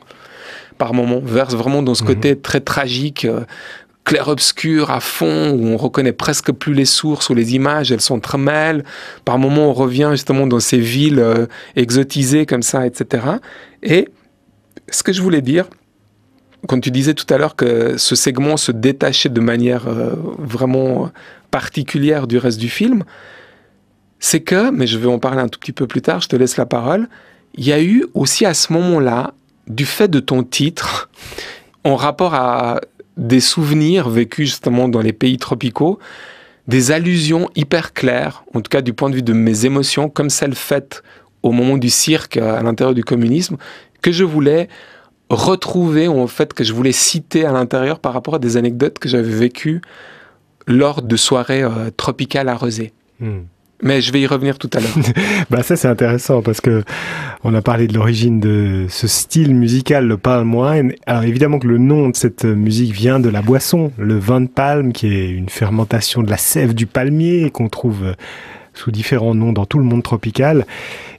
par 0.79 0.95
moment, 0.95 1.21
verse 1.21 1.55
vraiment 1.55 1.83
dans 1.83 1.95
ce 1.97 2.03
Mhm. 2.05 2.09
côté 2.09 2.37
très 2.39 2.61
tragique, 2.61 3.25
euh, 3.25 3.41
clair-obscur 4.05 4.93
à 4.93 5.01
fond, 5.01 5.51
où 5.51 5.67
on 5.67 5.77
reconnaît 5.77 6.13
presque 6.13 6.53
plus 6.53 6.73
les 6.73 6.85
sources 6.85 7.31
ou 7.31 7.35
les 7.35 7.57
images, 7.57 7.91
elles 7.91 8.01
sont 8.01 8.21
très 8.21 8.39
mêles. 8.39 8.85
Par 9.25 9.39
moments, 9.39 9.71
on 9.71 9.73
revient 9.73 10.09
justement 10.13 10.47
dans 10.47 10.61
ces 10.61 10.79
villes 10.79 11.19
euh, 11.19 11.47
exotisées 11.75 12.47
comme 12.47 12.63
ça, 12.63 12.87
etc. 12.87 13.25
Et 13.83 14.09
ce 14.89 15.03
que 15.03 15.13
je 15.13 15.21
voulais 15.21 15.43
dire, 15.43 15.67
quand 16.69 16.79
tu 16.81 16.91
disais 16.91 17.15
tout 17.15 17.27
à 17.33 17.39
l'heure 17.39 17.57
que 17.57 17.97
ce 17.97 18.15
segment 18.15 18.57
se 18.57 18.71
détachait 18.71 19.31
de 19.31 19.41
manière 19.41 19.89
euh, 19.89 20.13
vraiment 20.39 21.11
particulière 21.51 22.27
du 22.27 22.37
reste 22.37 22.61
du 22.61 22.69
film, 22.69 23.05
c'est 24.21 24.41
que, 24.41 24.71
mais 24.71 24.87
je 24.87 24.99
vais 24.99 25.09
en 25.09 25.19
parler 25.19 25.41
un 25.41 25.49
tout 25.49 25.59
petit 25.59 25.73
peu 25.73 25.87
plus 25.87 26.03
tard, 26.03 26.21
je 26.21 26.29
te 26.29 26.37
laisse 26.37 26.57
la 26.57 26.67
parole, 26.67 27.09
il 27.55 27.65
y 27.65 27.73
a 27.73 27.83
eu 27.83 28.05
aussi 28.15 28.45
à 28.45 28.55
ce 28.55 28.73
moment-là, 28.75 29.33
du 29.67 29.87
fait 29.87 30.09
de 30.09 30.21
ton 30.21 30.45
titre, 30.45 31.09
en 31.85 31.97
rapport 31.97 32.35
à 32.35 32.81
des 33.17 33.41
souvenirs 33.41 34.09
vécus 34.11 34.51
justement 34.51 34.89
dans 34.89 35.01
les 35.01 35.13
pays 35.13 35.39
tropicaux, 35.39 35.99
des 36.67 36.91
allusions 36.91 37.49
hyper 37.57 37.95
claires, 37.95 38.45
en 38.55 38.61
tout 38.61 38.69
cas 38.69 38.83
du 38.83 38.93
point 38.93 39.09
de 39.09 39.15
vue 39.15 39.23
de 39.23 39.33
mes 39.33 39.65
émotions, 39.65 40.11
comme 40.11 40.29
celles 40.29 40.55
faites 40.55 41.03
au 41.43 41.51
moment 41.51 41.79
du 41.79 41.89
cirque 41.89 42.37
à 42.37 42.63
l'intérieur 42.63 42.95
du 42.95 43.05
communisme, 43.05 43.57
que 44.03 44.13
je 44.13 44.25
voulais 44.25 44.69
retrouver, 45.31 46.09
ou 46.09 46.21
en 46.21 46.27
fait 46.27 46.55
que 46.55 46.65
je 46.65 46.73
voulais 46.73 46.93
citer 46.93 47.45
à 47.45 47.53
l'intérieur 47.53 48.01
par 48.01 48.13
rapport 48.13 48.37
à 48.37 48.39
des 48.39 48.57
anecdotes 48.57 48.99
que 48.99 49.09
j'avais 49.09 49.35
vécues 49.35 49.81
lors 50.67 51.03
de 51.03 51.17
soirées 51.17 51.63
euh, 51.63 51.91
tropicales 51.97 52.49
arrosées. 52.49 52.93
Hmm. 53.21 53.41
Mais 53.81 54.01
je 54.01 54.13
vais 54.13 54.21
y 54.21 54.27
revenir 54.27 54.59
tout 54.59 54.71
à 54.73 54.81
l'heure. 54.81 54.95
Bah 55.51 55.63
ça 55.63 55.77
c'est 55.77 55.89
intéressant 55.89 56.43
parce 56.43 56.61
que 56.61 56.83
on 57.45 57.55
a 57.55 57.63
parlé 57.63 57.87
de 57.87 57.95
l'origine 57.95 58.41
de 58.41 58.87
ce 58.89 59.07
style 59.07 59.55
musical, 59.55 60.07
le 60.07 60.19
palm 60.19 60.53
wine. 60.55 60.95
Alors 61.07 61.23
évidemment 61.23 61.59
que 61.59 61.69
le 61.69 61.79
nom 61.79 62.09
de 62.09 62.17
cette 62.17 62.45
musique 62.45 62.93
vient 62.93 63.21
de 63.21 63.29
la 63.29 63.41
boisson, 63.41 63.93
le 63.97 64.19
vin 64.19 64.41
de 64.41 64.49
palme, 64.49 64.93
qui 64.93 65.07
est 65.07 65.31
une 65.31 65.49
fermentation 65.49 66.23
de 66.23 66.31
la 66.31 66.37
sève 66.37 66.75
du 66.75 66.87
palmier 66.87 67.51
qu'on 67.51 67.69
trouve 67.69 68.15
sous 68.79 68.91
différents 68.91 69.35
noms 69.35 69.53
dans 69.53 69.67
tout 69.67 69.79
le 69.79 69.85
monde 69.85 70.03
tropical. 70.03 70.67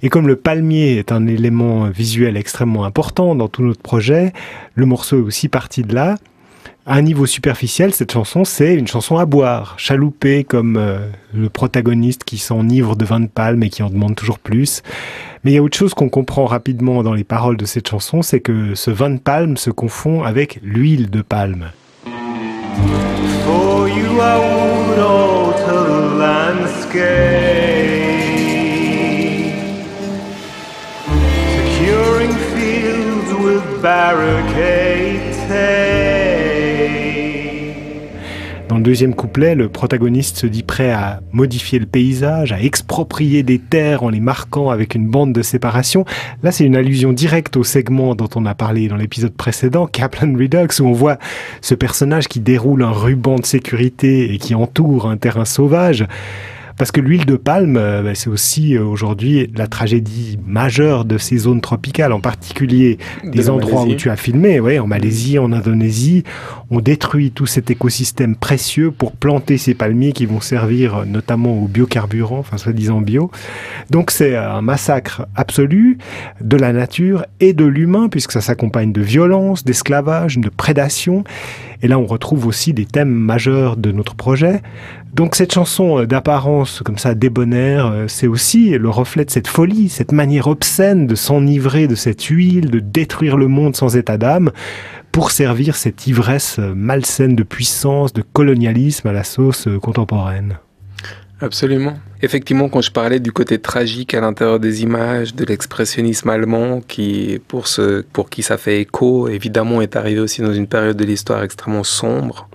Et 0.02 0.10
comme 0.10 0.28
le 0.28 0.36
palmier 0.36 0.98
est 0.98 1.12
un 1.12 1.28
élément 1.28 1.90
visuel 1.90 2.38
extrêmement 2.38 2.86
important 2.86 3.36
dans 3.36 3.48
tout 3.48 3.64
notre 3.64 3.82
projet, 3.82 4.34
le 4.76 4.86
morceau 4.86 5.20
est 5.20 5.24
aussi 5.24 5.50
parti 5.50 5.84
de 5.84 5.94
là. 5.94 6.16
À 6.86 6.96
un 6.96 7.02
niveau 7.02 7.28
superficiel, 7.28 7.94
cette 7.94 8.12
chanson, 8.12 8.46
c'est 8.46 8.74
une 8.74 8.88
chanson 8.88 9.18
à 9.18 9.26
boire, 9.26 9.76
chaloupée 9.78 10.44
comme 10.44 10.76
euh, 10.78 11.08
le 11.36 11.50
protagoniste 11.50 12.24
qui 12.24 12.40
s'enivre 12.40 12.96
de 12.96 13.06
vin 13.06 13.20
de 13.20 13.28
palme 13.28 13.62
et 13.62 13.70
qui 13.70 13.84
en 13.84 13.92
demande 13.92 14.16
toujours 14.16 14.40
plus. 14.40 14.82
Mais 15.44 15.52
il 15.52 15.54
y 15.54 15.58
a 15.58 15.62
autre 15.62 15.78
chose 15.78 15.94
qu'on 15.94 16.10
comprend 16.10 16.46
rapidement 16.46 17.04
dans 17.04 17.14
les 17.14 17.24
paroles 17.24 17.58
de 17.58 17.66
cette 17.66 17.88
chanson, 17.88 18.24
c'est 18.24 18.40
que 18.40 18.74
ce 18.74 18.90
vin 18.90 19.12
de 19.12 19.20
palme 19.20 19.56
se 19.56 19.70
confond 19.70 20.24
avec 20.24 20.60
l'huile 20.64 21.12
de 21.12 21.22
palme. 21.22 21.72
For 23.46 23.88
you 23.88 24.18
landscape, 26.20 27.49
Dans 38.68 38.78
le 38.78 38.82
deuxième 38.82 39.14
couplet, 39.14 39.54
le 39.54 39.70
protagoniste 39.70 40.38
se 40.38 40.48
dit 40.48 40.64
prêt 40.64 40.90
à 40.90 41.22
modifier 41.32 41.78
le 41.78 41.86
paysage, 41.86 42.52
à 42.52 42.60
exproprier 42.60 43.44
des 43.44 43.60
terres 43.60 44.02
en 44.02 44.10
les 44.10 44.20
marquant 44.20 44.72
avec 44.72 44.96
une 44.96 45.08
bande 45.08 45.32
de 45.32 45.44
séparation. 45.44 46.06
Là, 46.42 46.52
c'est 46.52 46.66
une 46.66 46.76
allusion 46.76 47.14
directe 47.14 47.56
au 47.56 47.64
segment 47.64 48.16
dont 48.16 48.30
on 48.36 48.48
a 48.48 48.56
parlé 48.56 48.88
dans 48.88 48.96
l'épisode 48.96 49.34
précédent, 49.34 49.86
Kaplan 49.86 50.34
Redux, 50.34 50.82
où 50.82 50.86
on 50.86 50.94
voit 50.94 51.20
ce 51.62 51.76
personnage 51.76 52.28
qui 52.28 52.40
déroule 52.40 52.82
un 52.82 52.92
ruban 52.92 53.36
de 53.36 53.46
sécurité 53.46 54.34
et 54.34 54.40
qui 54.40 54.56
entoure 54.56 55.08
un 55.08 55.18
terrain 55.18 55.46
sauvage. 55.46 56.08
Parce 56.80 56.92
que 56.92 57.02
l'huile 57.02 57.26
de 57.26 57.36
palme, 57.36 57.76
euh, 57.76 58.02
bah, 58.02 58.16
c'est 58.16 58.30
aussi 58.30 58.78
euh, 58.78 58.86
aujourd'hui 58.86 59.52
la 59.54 59.68
tragédie 59.68 60.40
majeure 60.48 61.04
de 61.04 61.18
ces 61.18 61.38
zones 61.40 61.60
tropicales, 61.60 62.14
en 62.14 62.22
particulier 62.22 62.98
De 63.22 63.32
des 63.32 63.50
endroits 63.50 63.84
où 63.84 63.96
tu 63.96 64.10
as 64.10 64.16
filmé, 64.16 64.62
ouais, 64.62 64.80
en 64.80 64.88
Malaisie, 64.88 65.38
en 65.40 65.52
Indonésie. 65.52 66.24
On 66.72 66.80
détruit 66.80 67.32
tout 67.32 67.46
cet 67.46 67.70
écosystème 67.70 68.38
précieux 68.38 68.92
pour 68.92 69.12
planter 69.12 69.58
ces 69.58 69.74
palmiers 69.74 70.14
qui 70.14 70.26
vont 70.26 70.40
servir 70.40 71.00
euh, 71.00 71.06
notamment 71.06 71.62
aux 71.62 71.68
biocarburants, 71.68 72.40
enfin 72.40 72.56
soi-disant 72.56 73.02
bio. 73.02 73.30
Donc 73.90 74.10
c'est 74.10 74.38
un 74.38 74.62
massacre 74.62 75.28
absolu 75.36 75.98
de 76.40 76.56
la 76.56 76.72
nature 76.72 77.26
et 77.42 77.52
de 77.52 77.66
l'humain, 77.66 78.08
puisque 78.08 78.32
ça 78.32 78.40
s'accompagne 78.40 78.94
de 78.94 79.02
violence, 79.02 79.66
d'esclavage, 79.66 80.38
de 80.38 80.48
prédation. 80.48 81.26
Et 81.82 81.88
là, 81.88 82.00
on 82.00 82.06
retrouve 82.06 82.46
aussi 82.46 82.74
des 82.74 82.86
thèmes 82.86 83.10
majeurs 83.10 83.78
de 83.78 83.92
notre 83.92 84.16
projet. 84.16 84.62
Donc 85.14 85.36
cette 85.36 85.54
chanson 85.54 86.00
euh, 86.00 86.06
d'apparence 86.06 86.82
comme 86.86 86.98
ça 86.98 87.16
débonnaire, 87.16 87.88
euh, 87.88 88.06
c'est 88.08 88.28
aussi 88.28 88.70
le 88.70 88.90
reflet 88.90 89.26
de 89.26 89.32
cette 89.32 89.48
folie, 89.48 89.90
cette 89.90 90.12
manière 90.12 90.48
obscène 90.48 91.08
de 91.08 91.16
s'enivrer 91.16 91.88
de 91.88 91.96
cette 91.96 92.24
huile, 92.24 92.70
de 92.70 92.80
détruire 92.80 93.36
le 93.36 93.48
monde 93.48 93.76
sans 93.76 93.96
état 93.98 94.18
d'âme, 94.18 94.52
pour 95.12 95.32
servir 95.32 95.76
cette 95.76 96.06
ivresse 96.06 96.58
euh, 96.60 96.74
malsaine 96.76 97.36
de 97.36 97.44
puissance, 97.44 98.14
de 98.14 98.22
colonialisme 98.22 99.08
à 99.08 99.12
la 99.12 99.24
sauce 99.24 99.68
contemporaine. 99.82 100.58
Absolument. 101.42 101.94
Effectivement, 102.22 102.68
quand 102.68 102.82
je 102.82 102.92
parlais 102.92 103.22
du 103.22 103.32
côté 103.32 103.60
tragique 103.60 104.14
à 104.14 104.20
l'intérieur 104.20 104.60
des 104.60 104.84
images, 104.84 105.34
de 105.34 105.46
l'expressionnisme 105.46 106.30
allemand, 106.30 106.82
qui, 106.86 107.40
pour, 107.48 107.68
ce, 107.68 108.02
pour 108.02 108.30
qui 108.30 108.44
ça 108.44 108.58
fait 108.58 108.82
écho, 108.82 109.30
évidemment, 109.30 109.82
est 109.82 109.96
arrivé 109.96 110.20
aussi 110.20 110.42
dans 110.42 110.54
une 110.54 110.68
période 110.68 110.98
de 110.98 111.06
l'histoire 111.06 111.42
extrêmement 111.42 111.86
sombre 111.86 112.50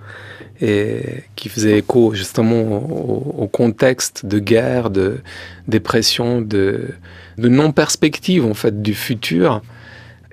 et 0.61 1.23
qui 1.35 1.49
faisait 1.49 1.79
écho 1.79 2.13
justement 2.13 2.61
au, 2.61 3.47
contexte 3.47 4.25
de 4.25 4.39
guerre, 4.39 4.89
de 4.89 5.19
dépression, 5.67 6.41
de, 6.41 6.89
de 7.37 7.49
non-perspective 7.49 8.45
en 8.45 8.53
fait 8.53 8.81
du 8.81 8.93
futur, 8.93 9.61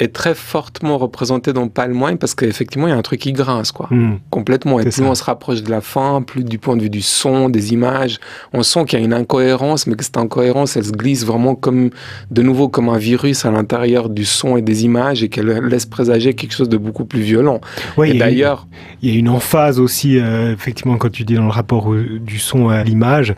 est 0.03 0.13
très 0.13 0.35
fortement 0.35 0.99
représenté 0.99 1.53
dans 1.53 1.69
Palm 1.69 2.01
Wine 2.03 2.19
parce 2.19 2.35
qu'effectivement, 2.35 2.87
il 2.87 2.91
y 2.91 2.93
a 2.93 2.97
un 2.97 3.03
truc 3.03 3.21
qui 3.21 3.33
grince, 3.33 3.73
quoi. 3.73 3.89
Hmm. 3.91 4.17
Complètement. 4.31 4.81
Et 4.81 4.83
plus 4.83 4.93
ça. 4.93 5.03
on 5.05 5.15
se 5.15 5.25
rapproche 5.25 5.63
de 5.63 5.71
la 5.71 5.81
fin, 5.81 6.23
plus 6.23 6.45
du 6.45 6.59
point 6.59 6.77
de 6.77 6.83
vue 6.83 6.91
du 6.91 7.03
son, 7.03 7.49
des 7.49 7.73
images, 7.73 8.19
on 8.53 8.63
sent 8.63 8.85
qu'il 8.87 8.99
y 8.99 9.03
a 9.03 9.05
une 9.05 9.13
incohérence, 9.15 9.87
mais 9.87 9.95
que 9.95 10.05
cette 10.05 10.17
incohérence, 10.17 10.77
elle 10.77 10.85
se 10.85 10.93
glisse 10.93 11.25
vraiment 11.25 11.55
comme, 11.55 11.91
de 12.31 12.43
nouveau, 12.43 12.69
comme 12.69 12.89
un 12.89 12.99
virus 12.99 13.45
à 13.45 13.51
l'intérieur 13.51 14.09
du 14.09 14.25
son 14.25 14.57
et 14.57 14.63
des 14.63 14.85
images 14.85 15.23
et 15.23 15.29
qu'elle 15.29 15.47
laisse 15.69 15.87
présager 15.87 16.35
quelque 16.35 16.53
chose 16.53 16.69
de 16.69 16.77
beaucoup 16.77 17.05
plus 17.05 17.21
violent. 17.21 17.61
Ouais, 17.97 18.11
et 18.11 18.19
d'ailleurs, 18.19 18.67
Il 19.03 19.11
y 19.11 19.17
a 19.17 19.19
une 19.19 19.29
emphase 19.29 19.79
aussi, 19.81 20.19
euh, 20.19 20.53
effectivement, 20.53 20.97
quand 20.97 21.11
tu 21.11 21.25
dis 21.25 21.35
dans 21.35 21.45
le 21.45 21.49
rapport 21.51 21.87
au- 21.87 21.97
du 21.97 22.39
son 22.39 22.69
à 22.69 22.83
l'image, 22.85 23.35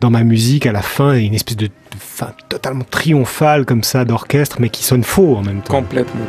dans 0.00 0.10
ma 0.10 0.24
musique, 0.24 0.66
à 0.66 0.72
la 0.72 0.82
fin, 0.82 1.14
une 1.14 1.34
espèce 1.34 1.56
de, 1.56 1.66
de 1.66 1.72
fin 1.98 2.32
totalement 2.48 2.84
triomphale 2.90 3.66
comme 3.66 3.82
ça 3.82 4.04
d'orchestre, 4.04 4.56
mais 4.58 4.70
qui 4.70 4.82
sonne 4.82 5.04
faux 5.04 5.36
en 5.36 5.42
même 5.42 5.60
temps. 5.60 5.74
complètement. 5.74 6.24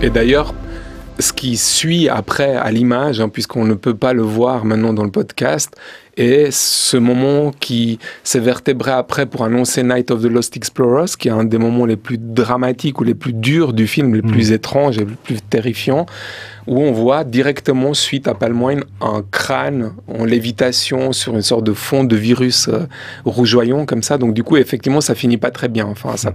Et 0.00 0.10
d'ailleurs, 0.10 0.54
ce 1.18 1.32
qui 1.32 1.56
suit 1.56 2.08
après 2.08 2.54
à 2.54 2.70
l'image, 2.70 3.20
hein, 3.20 3.28
puisqu'on 3.28 3.64
ne 3.64 3.74
peut 3.74 3.94
pas 3.94 4.12
le 4.12 4.22
voir 4.22 4.64
maintenant 4.64 4.92
dans 4.92 5.02
le 5.02 5.10
podcast, 5.10 5.74
est 6.18 6.50
ce 6.50 6.96
moment 6.96 7.52
qui 7.58 7.98
s'est 8.24 8.40
vertébré 8.40 8.90
après 8.90 9.26
pour 9.26 9.44
annoncer 9.44 9.82
Night 9.82 10.10
of 10.10 10.22
the 10.22 10.26
Lost 10.26 10.56
Explorers, 10.56 11.16
qui 11.18 11.28
est 11.28 11.32
un 11.32 11.44
des 11.44 11.58
moments 11.58 11.86
les 11.86 11.96
plus 11.96 12.18
dramatiques 12.18 13.00
ou 13.00 13.04
les 13.04 13.14
plus 13.14 13.32
durs 13.32 13.72
du 13.72 13.86
film, 13.86 14.14
les 14.14 14.22
Mm. 14.22 14.30
plus 14.30 14.52
étranges 14.52 14.98
et 14.98 15.04
les 15.04 15.16
plus 15.22 15.40
terrifiants, 15.40 16.06
où 16.66 16.82
on 16.82 16.92
voit 16.92 17.24
directement, 17.24 17.94
suite 17.94 18.28
à 18.28 18.34
Palm 18.34 18.62
Wine, 18.62 18.82
un 19.00 19.22
crâne 19.30 19.92
en 20.06 20.24
lévitation 20.26 21.12
sur 21.12 21.34
une 21.34 21.40
sorte 21.42 21.64
de 21.64 21.72
fond 21.72 22.04
de 22.04 22.14
virus 22.14 22.68
euh, 22.68 22.80
rougeoyant 23.24 23.86
comme 23.86 24.02
ça. 24.02 24.18
Donc 24.18 24.34
du 24.34 24.42
coup, 24.42 24.56
effectivement, 24.58 25.00
ça 25.00 25.14
finit 25.14 25.38
pas 25.38 25.50
très 25.50 25.68
bien. 25.68 25.86
Enfin, 25.86 26.16
ça, 26.16 26.34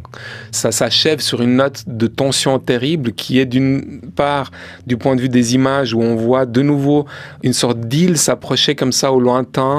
ça 0.51 0.71
s'achève 0.71 1.19
sur 1.19 1.41
une 1.41 1.57
note 1.57 1.83
de 1.85 2.07
tension 2.07 2.57
terrible 2.57 3.11
qui 3.13 3.37
est 3.39 3.45
d'une 3.45 4.01
part 4.15 4.49
du 4.87 4.97
point 4.97 5.15
de 5.15 5.21
vue 5.21 5.29
des 5.29 5.53
images 5.53 5.93
où 5.93 6.01
on 6.01 6.15
voit 6.15 6.45
de 6.47 6.61
nouveau 6.63 7.05
une 7.43 7.53
sorte 7.53 7.79
d'île 7.81 8.17
s'approcher 8.17 8.73
comme 8.73 8.91
ça 8.91 9.11
au 9.11 9.19
lointain 9.19 9.72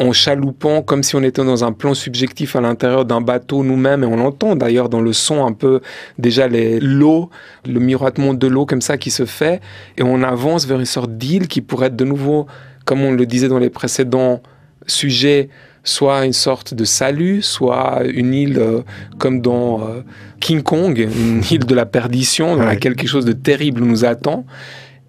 en 0.00 0.12
chaloupant 0.12 0.82
comme 0.82 1.02
si 1.02 1.16
on 1.16 1.22
était 1.22 1.44
dans 1.44 1.64
un 1.64 1.72
plan 1.72 1.94
subjectif 1.94 2.56
à 2.56 2.60
l'intérieur 2.60 3.04
d'un 3.04 3.20
bateau 3.20 3.62
nous-mêmes 3.64 4.02
et 4.04 4.06
on 4.06 4.18
entend 4.24 4.56
d'ailleurs 4.56 4.88
dans 4.88 5.00
le 5.00 5.12
son 5.12 5.44
un 5.46 5.52
peu 5.52 5.80
déjà 6.18 6.46
les 6.48 6.78
l'eau, 6.80 7.30
le 7.66 7.80
miroitement 7.80 8.34
de 8.34 8.46
l'eau 8.46 8.66
comme 8.66 8.80
ça 8.82 8.96
qui 8.98 9.10
se 9.10 9.24
fait 9.26 9.60
et 9.96 10.02
on 10.02 10.22
avance 10.22 10.66
vers 10.66 10.78
une 10.78 10.86
sorte 10.86 11.10
d'île 11.16 11.48
qui 11.48 11.60
pourrait 11.60 11.86
être 11.88 11.96
de 11.96 12.04
nouveau 12.04 12.46
comme 12.84 13.02
on 13.02 13.12
le 13.12 13.26
disait 13.26 13.48
dans 13.48 13.58
les 13.58 13.70
précédents 13.70 14.40
sujets 14.86 15.48
soit 15.84 16.26
une 16.26 16.32
sorte 16.34 16.74
de 16.74 16.84
salut, 16.84 17.40
soit 17.40 18.02
une 18.04 18.34
île 18.34 18.58
euh, 18.58 18.80
comme 19.18 19.40
dans 19.40 19.80
euh, 19.80 20.02
King 20.40 20.62
Kong, 20.62 20.98
une 20.98 21.42
île 21.50 21.64
de 21.64 21.74
la 21.74 21.86
perdition 21.86 22.54
dans 22.56 22.60
Ouais. 22.60 22.66
laquelle 22.74 22.94
quelque 22.94 23.08
chose 23.08 23.24
de 23.24 23.32
terrible 23.32 23.80
nous 23.82 24.04
attend. 24.04 24.44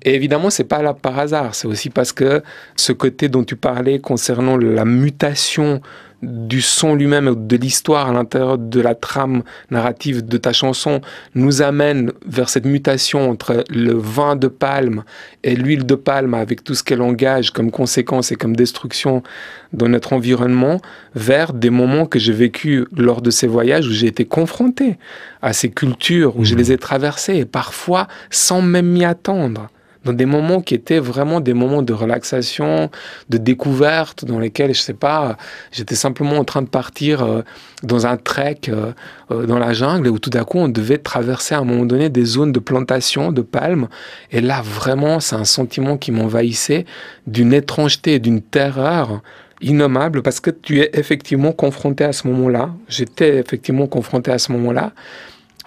Et 0.03 0.15
évidemment, 0.15 0.49
c'est 0.49 0.63
pas 0.63 0.81
là 0.81 0.93
par 0.93 1.19
hasard. 1.19 1.55
C'est 1.55 1.67
aussi 1.67 1.89
parce 1.89 2.13
que 2.13 2.41
ce 2.75 2.93
côté 2.93 3.27
dont 3.27 3.43
tu 3.43 3.55
parlais 3.55 3.99
concernant 3.99 4.57
la 4.57 4.85
mutation 4.85 5.81
du 6.21 6.61
son 6.61 6.95
lui-même, 6.95 7.47
de 7.47 7.55
l'histoire 7.55 8.09
à 8.09 8.13
l'intérieur 8.13 8.57
de 8.57 8.81
la 8.81 8.93
trame 8.95 9.43
narrative 9.71 10.25
de 10.25 10.37
ta 10.37 10.51
chanson, 10.51 11.01
nous 11.33 11.61
amène 11.61 12.11
vers 12.25 12.49
cette 12.49 12.65
mutation 12.65 13.29
entre 13.29 13.63
le 13.69 13.93
vin 13.93 14.35
de 14.35 14.47
palme 14.47 15.03
et 15.43 15.55
l'huile 15.55 15.85
de 15.85 15.95
palme, 15.95 16.33
avec 16.33 16.63
tout 16.63 16.75
ce 16.75 16.83
qu'elle 16.83 17.01
engage 17.01 17.51
comme 17.51 17.71
conséquence 17.71 18.31
et 18.31 18.35
comme 18.35 18.55
destruction 18.55 19.23
dans 19.71 19.87
notre 19.87 20.13
environnement, 20.13 20.81
vers 21.15 21.53
des 21.53 21.69
moments 21.69 22.05
que 22.05 22.19
j'ai 22.19 22.33
vécu 22.33 22.85
lors 22.95 23.21
de 23.21 23.29
ces 23.29 23.47
voyages 23.47 23.87
où 23.87 23.91
j'ai 23.91 24.07
été 24.07 24.25
confronté 24.25 24.97
à 25.41 25.53
ces 25.53 25.69
cultures, 25.69 26.35
où 26.37 26.43
je 26.43 26.55
les 26.55 26.71
ai 26.71 26.77
traversées, 26.77 27.37
et 27.37 27.45
parfois 27.45 28.07
sans 28.29 28.61
même 28.61 28.87
m'y 28.87 29.05
attendre 29.05 29.69
dans 30.05 30.13
des 30.13 30.25
moments 30.25 30.61
qui 30.61 30.75
étaient 30.75 30.99
vraiment 30.99 31.41
des 31.41 31.53
moments 31.53 31.81
de 31.81 31.93
relaxation, 31.93 32.89
de 33.29 33.37
découverte, 33.37 34.23
dans 34.25 34.39
lesquels, 34.39 34.73
je 34.73 34.81
sais 34.81 34.93
pas, 34.93 35.37
j'étais 35.71 35.95
simplement 35.95 36.37
en 36.37 36.45
train 36.45 36.61
de 36.61 36.69
partir 36.69 37.23
euh, 37.23 37.41
dans 37.83 38.07
un 38.07 38.15
trek 38.17 38.61
euh, 38.69 38.93
euh, 39.31 39.45
dans 39.45 39.59
la 39.59 39.73
jungle 39.73 40.07
et 40.07 40.09
où 40.09 40.19
tout 40.19 40.29
d'un 40.29 40.45
coup 40.45 40.57
on 40.57 40.69
devait 40.69 40.97
traverser 40.97 41.55
à 41.55 41.59
un 41.59 41.65
moment 41.65 41.85
donné 41.85 42.09
des 42.09 42.25
zones 42.25 42.51
de 42.51 42.59
plantation 42.59 43.31
de 43.31 43.41
palmes. 43.41 43.89
Et 44.31 44.39
là, 44.39 44.61
vraiment, 44.61 45.19
c'est 45.19 45.35
un 45.35 45.45
sentiment 45.45 45.97
qui 45.97 46.11
m'envahissait 46.11 46.85
d'une 47.27 47.53
étrangeté 47.53 48.15
et 48.15 48.19
d'une 48.19 48.41
terreur 48.41 49.21
innommable 49.61 50.21
parce 50.21 50.39
que 50.39 50.51
tu 50.51 50.79
es 50.79 50.89
effectivement 50.93 51.51
confronté 51.51 52.05
à 52.05 52.13
ce 52.13 52.27
moment-là. 52.29 52.69
J'étais 52.87 53.37
effectivement 53.37 53.87
confronté 53.87 54.31
à 54.31 54.39
ce 54.39 54.53
moment-là 54.53 54.93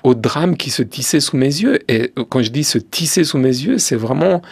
au 0.02 0.14
drame 0.14 0.56
qui 0.56 0.70
se 0.70 0.82
tissait 0.82 1.20
sous 1.20 1.36
mes 1.36 1.46
yeux. 1.46 1.78
Et 1.90 2.12
quand 2.28 2.42
je 2.42 2.50
dis 2.50 2.64
se 2.64 2.78
tisser 2.78 3.24
sous 3.24 3.38
mes 3.38 3.48
yeux, 3.48 3.78
c'est 3.78 3.96
vraiment 3.96 4.42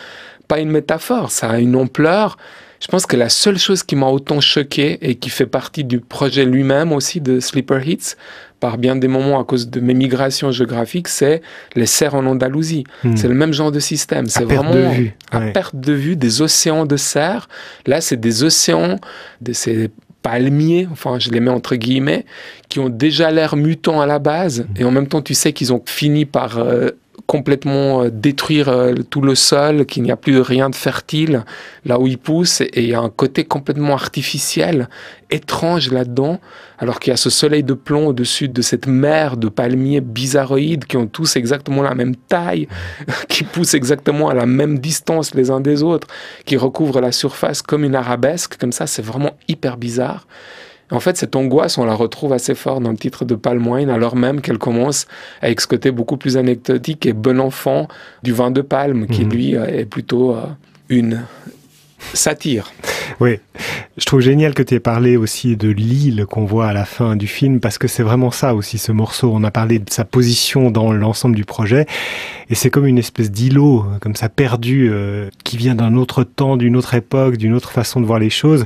pas 0.48 0.58
une 0.58 0.70
métaphore, 0.70 1.30
ça 1.30 1.50
a 1.50 1.58
une 1.58 1.76
ampleur. 1.76 2.36
Je 2.80 2.88
pense 2.88 3.04
que 3.04 3.16
la 3.16 3.28
seule 3.28 3.58
chose 3.58 3.82
qui 3.82 3.94
m'a 3.94 4.06
autant 4.06 4.40
choqué 4.40 4.98
et 5.02 5.16
qui 5.16 5.28
fait 5.28 5.46
partie 5.46 5.84
du 5.84 6.00
projet 6.00 6.46
lui-même 6.46 6.92
aussi 6.92 7.20
de 7.20 7.38
Sleeper 7.38 7.86
Hits, 7.86 8.14
par 8.58 8.78
bien 8.78 8.96
des 8.96 9.08
moments 9.08 9.38
à 9.38 9.44
cause 9.44 9.68
de 9.68 9.80
mes 9.80 9.92
migrations 9.92 10.50
géographiques, 10.50 11.08
c'est 11.08 11.42
les 11.76 11.86
serres 11.86 12.14
en 12.14 12.24
Andalousie. 12.24 12.84
Hmm. 13.04 13.16
C'est 13.16 13.28
le 13.28 13.34
même 13.34 13.52
genre 13.52 13.70
de 13.70 13.80
système. 13.80 14.26
C'est 14.26 14.44
vraiment 14.44 14.74
de 14.74 14.94
vue. 14.94 15.16
à 15.30 15.40
perte 15.40 15.76
de 15.76 15.92
vue 15.92 16.16
des 16.16 16.40
océans 16.40 16.86
de 16.86 16.96
serres. 16.96 17.48
Là, 17.86 18.00
c'est 18.00 18.18
des 18.18 18.44
océans, 18.44 18.98
de 19.40 19.52
ces 19.52 19.90
palmiers, 20.22 20.88
enfin 20.90 21.18
je 21.18 21.30
les 21.30 21.40
mets 21.40 21.50
entre 21.50 21.76
guillemets, 21.76 22.24
qui 22.68 22.78
ont 22.78 22.88
déjà 22.88 23.30
l'air 23.30 23.56
mutants 23.56 24.00
à 24.00 24.06
la 24.06 24.18
base, 24.18 24.66
et 24.76 24.84
en 24.84 24.90
même 24.90 25.06
temps 25.06 25.22
tu 25.22 25.34
sais 25.34 25.52
qu'ils 25.52 25.72
ont 25.72 25.82
fini 25.86 26.24
par 26.24 26.58
euh, 26.58 26.90
complètement 27.26 28.02
euh, 28.02 28.10
détruire 28.10 28.68
euh, 28.68 28.94
tout 29.08 29.20
le 29.20 29.34
sol, 29.34 29.86
qu'il 29.86 30.02
n'y 30.02 30.10
a 30.10 30.16
plus 30.16 30.40
rien 30.40 30.70
de 30.70 30.74
fertile 30.74 31.44
là 31.84 31.98
où 31.98 32.06
ils 32.06 32.18
poussent, 32.18 32.60
et 32.60 32.82
il 32.82 32.88
y 32.88 32.94
a 32.94 33.00
un 33.00 33.10
côté 33.10 33.44
complètement 33.44 33.94
artificiel, 33.94 34.88
étrange 35.30 35.92
là-dedans, 35.92 36.40
alors 36.78 37.00
qu'il 37.00 37.10
y 37.10 37.14
a 37.14 37.16
ce 37.16 37.30
soleil 37.30 37.62
de 37.62 37.74
plomb 37.74 38.08
au-dessus 38.08 38.48
de 38.48 38.62
cette 38.62 38.86
mer 38.86 39.36
de 39.36 39.48
palmiers 39.48 40.00
bizarroïdes 40.00 40.84
qui 40.84 40.96
ont 40.96 41.06
tous 41.06 41.36
exactement 41.36 41.82
la 41.82 41.94
même 41.94 42.16
taille, 42.16 42.68
qui 43.28 43.44
poussent 43.44 43.74
exactement 43.74 44.28
à 44.28 44.34
la 44.34 44.46
même 44.46 44.78
distance 44.78 45.34
les 45.34 45.50
uns 45.50 45.60
des 45.60 45.82
autres, 45.82 46.08
qui 46.44 46.56
recouvrent 46.56 47.00
la 47.00 47.12
surface 47.12 47.62
comme 47.62 47.84
une 47.84 47.94
arabesque, 47.94 48.56
comme 48.58 48.72
ça, 48.72 48.86
c'est 48.86 49.02
vraiment 49.02 49.32
hyper 49.48 49.76
bizarre. 49.76 50.26
En 50.90 51.00
fait, 51.00 51.16
cette 51.16 51.36
angoisse, 51.36 51.78
on 51.78 51.84
la 51.84 51.94
retrouve 51.94 52.32
assez 52.32 52.54
fort 52.54 52.80
dans 52.80 52.90
le 52.90 52.96
titre 52.96 53.24
de 53.24 53.34
Palm 53.34 53.66
Wine, 53.66 53.90
alors 53.90 54.16
même 54.16 54.40
qu'elle 54.40 54.58
commence 54.58 55.06
avec 55.40 55.60
ce 55.60 55.66
côté 55.66 55.90
beaucoup 55.90 56.16
plus 56.16 56.36
anecdotique 56.36 57.06
et 57.06 57.12
bon 57.12 57.38
enfant 57.40 57.86
du 58.22 58.32
vin 58.32 58.50
de 58.50 58.60
palme, 58.60 59.06
qui 59.06 59.24
Mhm. 59.24 59.30
lui 59.32 59.56
euh, 59.56 59.66
est 59.66 59.84
plutôt 59.84 60.34
euh, 60.34 60.42
une 60.88 61.22
satire. 62.14 62.72
Oui, 63.20 63.38
je 63.96 64.04
trouve 64.04 64.20
génial 64.20 64.54
que 64.54 64.62
tu 64.62 64.74
aies 64.74 64.80
parlé 64.80 65.16
aussi 65.16 65.56
de 65.56 65.68
l'île 65.68 66.24
qu'on 66.26 66.44
voit 66.44 66.68
à 66.68 66.72
la 66.72 66.84
fin 66.84 67.16
du 67.16 67.26
film, 67.26 67.58
parce 67.58 67.76
que 67.76 67.88
c'est 67.88 68.04
vraiment 68.04 68.30
ça 68.30 68.54
aussi, 68.54 68.78
ce 68.78 68.92
morceau. 68.92 69.32
On 69.34 69.42
a 69.42 69.50
parlé 69.50 69.80
de 69.80 69.90
sa 69.90 70.04
position 70.04 70.70
dans 70.70 70.92
l'ensemble 70.92 71.34
du 71.34 71.44
projet, 71.44 71.86
et 72.48 72.54
c'est 72.54 72.70
comme 72.70 72.86
une 72.86 72.98
espèce 72.98 73.32
d'îlot, 73.32 73.84
comme 74.00 74.14
ça 74.14 74.28
perdu, 74.28 74.88
euh, 74.90 75.28
qui 75.42 75.56
vient 75.56 75.74
d'un 75.74 75.96
autre 75.96 76.22
temps, 76.22 76.56
d'une 76.56 76.76
autre 76.76 76.94
époque, 76.94 77.36
d'une 77.36 77.52
autre 77.52 77.72
façon 77.72 78.00
de 78.00 78.06
voir 78.06 78.20
les 78.20 78.30
choses. 78.30 78.64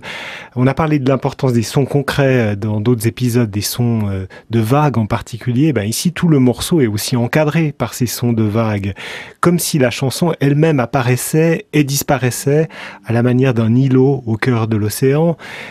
On 0.57 0.67
a 0.67 0.75
parlé 0.75 0.99
de 0.99 1.09
l'importance 1.09 1.55
des 1.55 1.63
sons 1.63 1.87
concrets 1.87 2.53
euh, 2.53 2.57
dans 2.57 2.81
d'autres 2.81 3.07
épisodes, 3.07 3.51
des 3.51 3.63
sons 3.63 4.09
euh, 4.11 4.27
de 4.51 4.61
vagues 4.61 4.99
en 4.99 5.07
particulier. 5.07 5.73
Ben 5.73 5.85
ici, 5.85 6.13
tout 6.13 6.29
le 6.29 6.39
morceau 6.39 6.83
est 6.83 6.87
aussi 6.87 7.17
encadré 7.17 7.73
par 7.73 7.95
ces 7.95 8.07
sons 8.07 8.35
de 8.35 8.43
vagues, 8.43 8.95
comme 9.41 9.59
si 9.59 9.79
la 9.79 9.91
chanson 9.91 10.35
elle-même 10.41 10.81
apparaissait 10.81 11.67
et 11.73 11.83
disparaissait 11.83 12.69
à 13.07 13.13
la 13.15 13.23
manière 13.23 13.55
d'un 13.55 13.75
îlot 13.75 14.23
au 14.27 14.37
cœur 14.37 14.69
de 14.69 14.77
l'océan. 14.77 15.14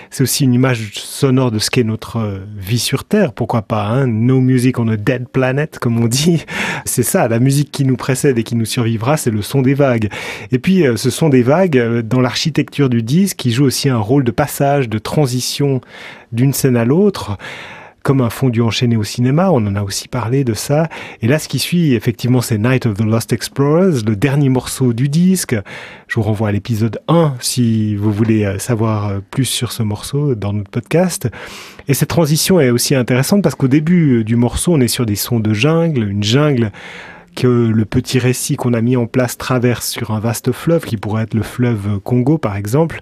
C'est 0.10 0.24
aussi 0.24 0.44
une 0.44 0.54
image 0.54 0.92
sonore 0.96 1.52
de 1.52 1.60
ce 1.60 1.70
qu'est 1.70 1.84
notre 1.84 2.18
euh, 2.18 2.40
vie 2.58 2.80
sur 2.80 3.04
Terre, 3.04 3.34
pourquoi 3.34 3.62
pas, 3.62 3.86
hein? 3.86 4.08
No 4.08 4.40
music 4.42 4.80
on 4.80 4.88
a 4.88 4.98
dead 4.98 5.28
planet, 5.28 5.80
comme 5.80 6.00
on 6.00 6.08
dit. 6.08 6.46
C'est 6.86 7.04
ça, 7.04 7.28
la 7.28 7.40
musique 7.40 7.72
qui 7.72 7.86
nous 7.86 7.98
précède 7.98 8.38
et 8.38 8.44
qui 8.44 8.56
nous 8.56 8.66
survivra, 8.66 9.18
c'est 9.18 9.32
le 9.32 9.42
son 9.42 9.62
des 9.62 9.74
vagues. 9.74 10.10
Et 10.52 10.60
puis, 10.60 10.86
euh, 10.86 10.98
ce 10.98 11.10
son 11.10 11.30
des 11.30 11.44
vagues, 11.44 11.78
euh, 11.78 12.02
dans 12.02 12.22
l'architecture 12.22 12.90
du 12.90 13.02
disque, 13.02 13.38
qui 13.38 13.52
joue 13.52 13.66
aussi 13.66 13.90
un 13.90 13.98
rôle 13.98 14.24
de 14.24 14.32
passage, 14.32 14.90
de 14.90 14.98
transition 14.98 15.82
d'une 16.32 16.54
scène 16.54 16.78
à 16.78 16.86
l'autre 16.86 17.38
comme 18.04 18.20
un 18.20 18.30
fondu 18.30 18.62
enchaîné 18.62 18.98
au 18.98 19.04
cinéma, 19.06 19.50
on 19.50 19.66
en 19.66 19.76
a 19.76 19.82
aussi 19.82 20.10
parlé 20.10 20.44
de 20.44 20.54
ça. 20.54 20.90
Et 21.22 21.28
là, 21.28 21.40
ce 21.40 21.48
qui 21.48 21.58
suit, 21.58 21.94
effectivement, 21.94 22.42
c'est 22.42 22.58
Night 22.58 22.86
of 22.86 22.98
the 22.98 23.06
Lost 23.06 23.32
Explorers, 23.32 24.04
le 24.06 24.18
dernier 24.18 24.50
morceau 24.50 24.92
du 24.92 25.08
disque. 25.08 25.56
Je 26.10 26.16
vous 26.16 26.22
renvoie 26.22 26.50
à 26.50 26.52
l'épisode 26.52 27.00
1 27.08 27.36
si 27.40 27.96
vous 27.96 28.12
voulez 28.12 28.44
euh, 28.44 28.60
savoir 28.60 29.08
euh, 29.08 29.20
plus 29.32 29.46
sur 29.46 29.72
ce 29.72 29.84
morceau 29.84 30.36
dans 30.36 30.52
notre 30.52 30.70
podcast. 30.70 31.30
Et 31.88 31.94
cette 31.94 32.10
transition 32.10 32.60
est 32.60 32.72
aussi 32.72 32.94
intéressante 32.94 33.42
parce 33.42 33.56
qu'au 33.56 33.70
début 33.70 34.20
euh, 34.20 34.24
du 34.26 34.36
morceau, 34.36 34.74
on 34.74 34.82
est 34.82 34.90
sur 34.90 35.06
des 35.06 35.16
sons 35.16 35.40
de 35.40 35.54
jungle, 35.54 36.04
une 36.04 36.24
jungle 36.24 36.74
que 37.38 37.48
le 37.48 37.86
petit 37.86 38.20
récit 38.20 38.58
qu'on 38.58 38.74
a 38.74 38.82
mis 38.82 38.98
en 38.98 39.08
place 39.08 39.38
traverse 39.38 39.90
sur 39.90 40.12
un 40.12 40.20
vaste 40.20 40.52
fleuve 40.52 40.84
qui 40.84 40.98
pourrait 40.98 41.24
être 41.24 41.34
le 41.34 41.42
fleuve 41.42 42.00
Congo 42.04 42.38
par 42.38 42.58
exemple. 42.58 43.00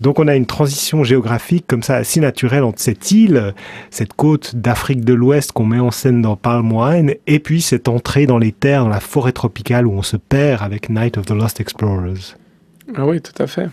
Donc 0.00 0.20
on 0.20 0.28
a 0.28 0.36
une 0.36 0.46
transition 0.46 1.02
géographique 1.02 1.64
comme 1.66 1.82
ça 1.82 1.96
assez 1.96 2.20
naturelle 2.20 2.62
entre 2.62 2.80
cette 2.80 3.10
île, 3.10 3.54
cette 3.90 4.12
côte 4.12 4.54
d'Afrique 4.54 5.04
de 5.04 5.12
l'Ouest 5.12 5.52
qu'on 5.52 5.66
met 5.66 5.80
en 5.80 5.90
scène 5.90 6.22
dans 6.22 6.36
Palm 6.36 6.72
Wine, 6.72 7.14
et 7.26 7.40
puis 7.40 7.60
cette 7.60 7.88
entrée 7.88 8.26
dans 8.26 8.38
les 8.38 8.52
terres, 8.52 8.84
dans 8.84 8.90
la 8.90 9.00
forêt 9.00 9.32
tropicale 9.32 9.86
où 9.86 9.92
on 9.92 10.02
se 10.02 10.16
perd 10.16 10.62
avec 10.62 10.88
Night 10.88 11.18
of 11.18 11.26
the 11.26 11.32
Lost 11.32 11.60
Explorers. 11.60 12.36
Ah 12.96 13.06
oui, 13.06 13.20
tout 13.20 13.42
à 13.42 13.46
fait. 13.46 13.68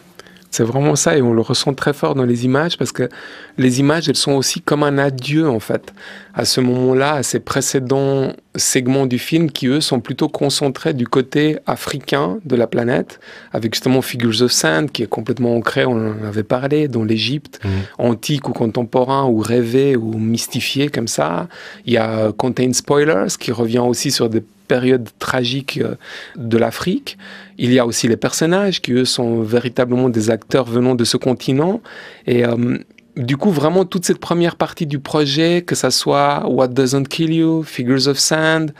C'est 0.56 0.64
vraiment 0.64 0.96
ça 0.96 1.18
et 1.18 1.22
on 1.22 1.34
le 1.34 1.42
ressent 1.42 1.74
très 1.74 1.92
fort 1.92 2.16
dans 2.16 2.24
les 2.24 2.46
images 2.46 2.78
parce 2.78 2.94
que 2.94 3.10
les 3.58 3.82
images, 3.82 4.08
elles 4.08 4.16
sont 4.16 4.32
aussi 4.32 4.62
comme 4.62 4.84
un 4.84 4.98
adieu 4.98 5.50
en 5.50 5.60
fait 5.60 5.94
à 6.34 6.46
ce 6.46 6.62
moment-là, 6.62 7.16
à 7.16 7.24
ces 7.24 7.42
précédents 7.42 8.32
segments 8.56 9.06
du 9.06 9.20
film 9.20 9.52
qui 9.52 9.68
eux 9.68 9.82
sont 9.82 10.00
plutôt 10.00 10.30
concentrés 10.30 10.94
du 10.94 11.08
côté 11.08 11.58
africain 11.66 12.40
de 12.46 12.56
la 12.56 12.68
planète 12.68 13.20
avec 13.52 13.74
justement 13.74 14.02
Figures 14.02 14.44
of 14.44 14.52
Sand 14.54 14.92
qui 14.92 15.04
est 15.04 15.08
complètement 15.08 15.58
ancré, 15.58 15.86
on 15.86 15.92
en 15.92 16.24
avait 16.26 16.44
parlé, 16.44 16.88
dans 16.88 17.04
l'Égypte 17.04 17.60
antique 17.98 18.48
ou 18.48 18.54
contemporain 18.54 19.26
ou 19.26 19.40
rêvé 19.40 19.98
ou 19.98 20.14
mystifié 20.14 20.88
comme 20.88 21.10
ça. 21.10 21.50
Il 21.86 21.92
y 21.92 21.98
a 21.98 22.32
Contain 22.32 22.72
Spoilers 22.72 23.36
qui 23.38 23.52
revient 23.52 23.80
aussi 23.80 24.10
sur 24.10 24.30
des 24.30 24.42
périodes 24.66 25.10
tragiques 25.20 25.80
euh, 25.82 25.96
de 26.36 26.58
l'Afrique. 26.58 27.18
Il 27.58 27.72
y 27.72 27.80
a 27.80 27.86
aussi 27.86 28.08
les 28.08 28.18
personnages 28.18 28.82
qui, 28.82 28.94
eux, 28.94 29.06
sont 29.06 29.42
véritablement 29.42 30.10
des 30.10 30.30
acteurs 30.30 30.66
venant 30.66 30.96
de 30.96 31.04
ce 31.04 31.18
continent. 31.18 31.82
Et 32.28 32.46
euh, 32.46 32.78
du 33.16 33.38
coup, 33.38 33.52
vraiment, 33.52 33.86
toute 33.86 34.06
cette 34.06 34.20
première 34.20 34.56
partie 34.58 34.86
du 34.86 35.00
projet, 35.00 35.62
que 35.62 35.76
ça 35.76 35.90
soit 35.90 36.46
What 36.50 36.70
Doesn't 36.70 37.08
Kill 37.08 37.34
You, 37.34 37.64
Figures 37.64 38.08
of 38.08 38.20
Sand, 38.20 38.74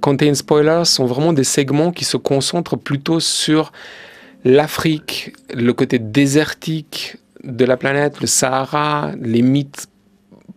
Contain 0.00 0.34
Spoilers, 0.34 0.84
sont 0.84 1.06
vraiment 1.06 1.32
des 1.32 1.44
segments 1.44 1.90
qui 1.90 2.04
se 2.04 2.16
concentrent 2.16 2.76
plutôt 2.76 3.18
sur 3.18 3.72
l'Afrique, 4.44 5.34
le 5.52 5.72
côté 5.72 5.98
désertique 5.98 7.16
de 7.42 7.64
la 7.64 7.76
planète, 7.76 8.20
le 8.20 8.26
Sahara, 8.26 9.12
les 9.20 9.42
mythes 9.42 9.88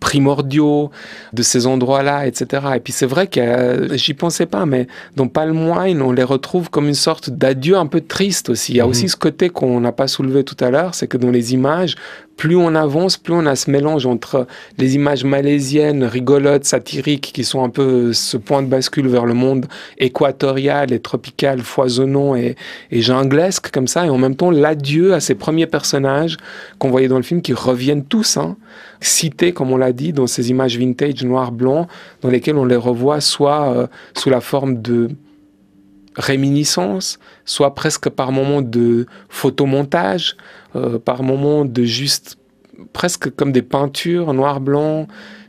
primordiaux 0.03 0.91
de 1.31 1.41
ces 1.41 1.65
endroits-là, 1.65 2.27
etc. 2.27 2.61
Et 2.75 2.79
puis 2.81 2.91
c'est 2.93 3.05
vrai 3.05 3.27
que 3.27 3.39
euh, 3.39 3.95
j'y 3.95 4.13
pensais 4.13 4.45
pas, 4.45 4.65
mais 4.65 4.87
dans 5.15 5.27
Palm 5.29 5.69
Wine, 5.69 6.01
on 6.01 6.11
les 6.11 6.23
retrouve 6.23 6.69
comme 6.69 6.87
une 6.89 6.93
sorte 6.93 7.29
d'adieu 7.29 7.77
un 7.77 7.87
peu 7.87 8.01
triste 8.01 8.49
aussi. 8.49 8.73
Il 8.73 8.77
y 8.77 8.81
a 8.81 8.83
Mhm. 8.83 8.89
aussi 8.91 9.07
ce 9.09 9.15
côté 9.15 9.49
qu'on 9.49 9.79
n'a 9.79 9.93
pas 9.93 10.07
soulevé 10.07 10.43
tout 10.43 10.57
à 10.59 10.69
l'heure, 10.69 10.93
c'est 10.93 11.07
que 11.07 11.17
dans 11.17 11.31
les 11.31 11.53
images, 11.53 11.95
plus 12.37 12.55
on 12.55 12.75
avance, 12.75 13.17
plus 13.17 13.33
on 13.33 13.45
a 13.45 13.55
ce 13.55 13.69
mélange 13.69 14.05
entre 14.05 14.47
les 14.77 14.95
images 14.95 15.23
malaisiennes, 15.23 16.03
rigolotes, 16.03 16.65
satiriques, 16.65 17.31
qui 17.33 17.43
sont 17.43 17.63
un 17.63 17.69
peu 17.69 18.13
ce 18.13 18.37
point 18.37 18.61
de 18.61 18.67
bascule 18.67 19.07
vers 19.07 19.25
le 19.25 19.33
monde 19.33 19.67
équatorial 19.97 20.91
et 20.91 20.99
tropical, 20.99 21.61
foisonnant 21.61 22.35
et, 22.35 22.55
et 22.91 23.01
junglesque 23.01 23.71
comme 23.71 23.87
ça, 23.87 24.05
et 24.05 24.09
en 24.09 24.17
même 24.17 24.35
temps 24.35 24.51
l'adieu 24.51 25.13
à 25.13 25.19
ces 25.19 25.35
premiers 25.35 25.67
personnages 25.67 26.37
qu'on 26.79 26.89
voyait 26.89 27.07
dans 27.07 27.17
le 27.17 27.23
film 27.23 27.41
qui 27.41 27.53
reviennent 27.53 28.05
tous, 28.05 28.37
hein, 28.37 28.57
cités, 28.99 29.53
comme 29.53 29.71
on 29.71 29.77
l'a 29.77 29.93
dit, 29.93 30.13
dans 30.13 30.27
ces 30.27 30.49
images 30.49 30.77
vintage 30.77 31.23
noir-blanc, 31.23 31.87
dans 32.21 32.29
lesquelles 32.29 32.57
on 32.57 32.65
les 32.65 32.75
revoit 32.75 33.21
soit 33.21 33.73
euh, 33.73 33.87
sous 34.15 34.29
la 34.29 34.41
forme 34.41 34.81
de 34.81 35.09
réminiscence, 36.15 37.19
soit 37.45 37.76
presque 37.76 38.10
par 38.10 38.32
moments 38.32 38.62
de 38.62 39.06
photomontage, 39.30 40.36
euh, 40.76 40.99
par 40.99 41.23
moments 41.23 41.65
de 41.65 41.84
juste 41.84 42.38
presque 42.91 43.30
comme 43.36 43.52
des 43.52 43.62
peintures 43.62 44.34
noir-blanc. 44.34 45.08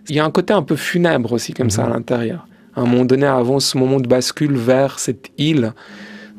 Il 0.08 0.16
y 0.16 0.20
a 0.20 0.24
un 0.24 0.30
côté 0.30 0.52
un 0.52 0.62
peu 0.62 0.76
funèbre 0.76 1.32
aussi 1.32 1.52
comme 1.54 1.70
ça 1.70 1.84
à 1.84 1.88
l'intérieur. 1.88 2.46
À 2.76 2.82
un 2.82 2.86
moment 2.86 3.04
donné, 3.04 3.26
avant 3.26 3.60
ce 3.60 3.78
moment 3.78 4.00
de 4.00 4.08
bascule 4.08 4.56
vers 4.56 4.98
cette 4.98 5.30
île, 5.38 5.72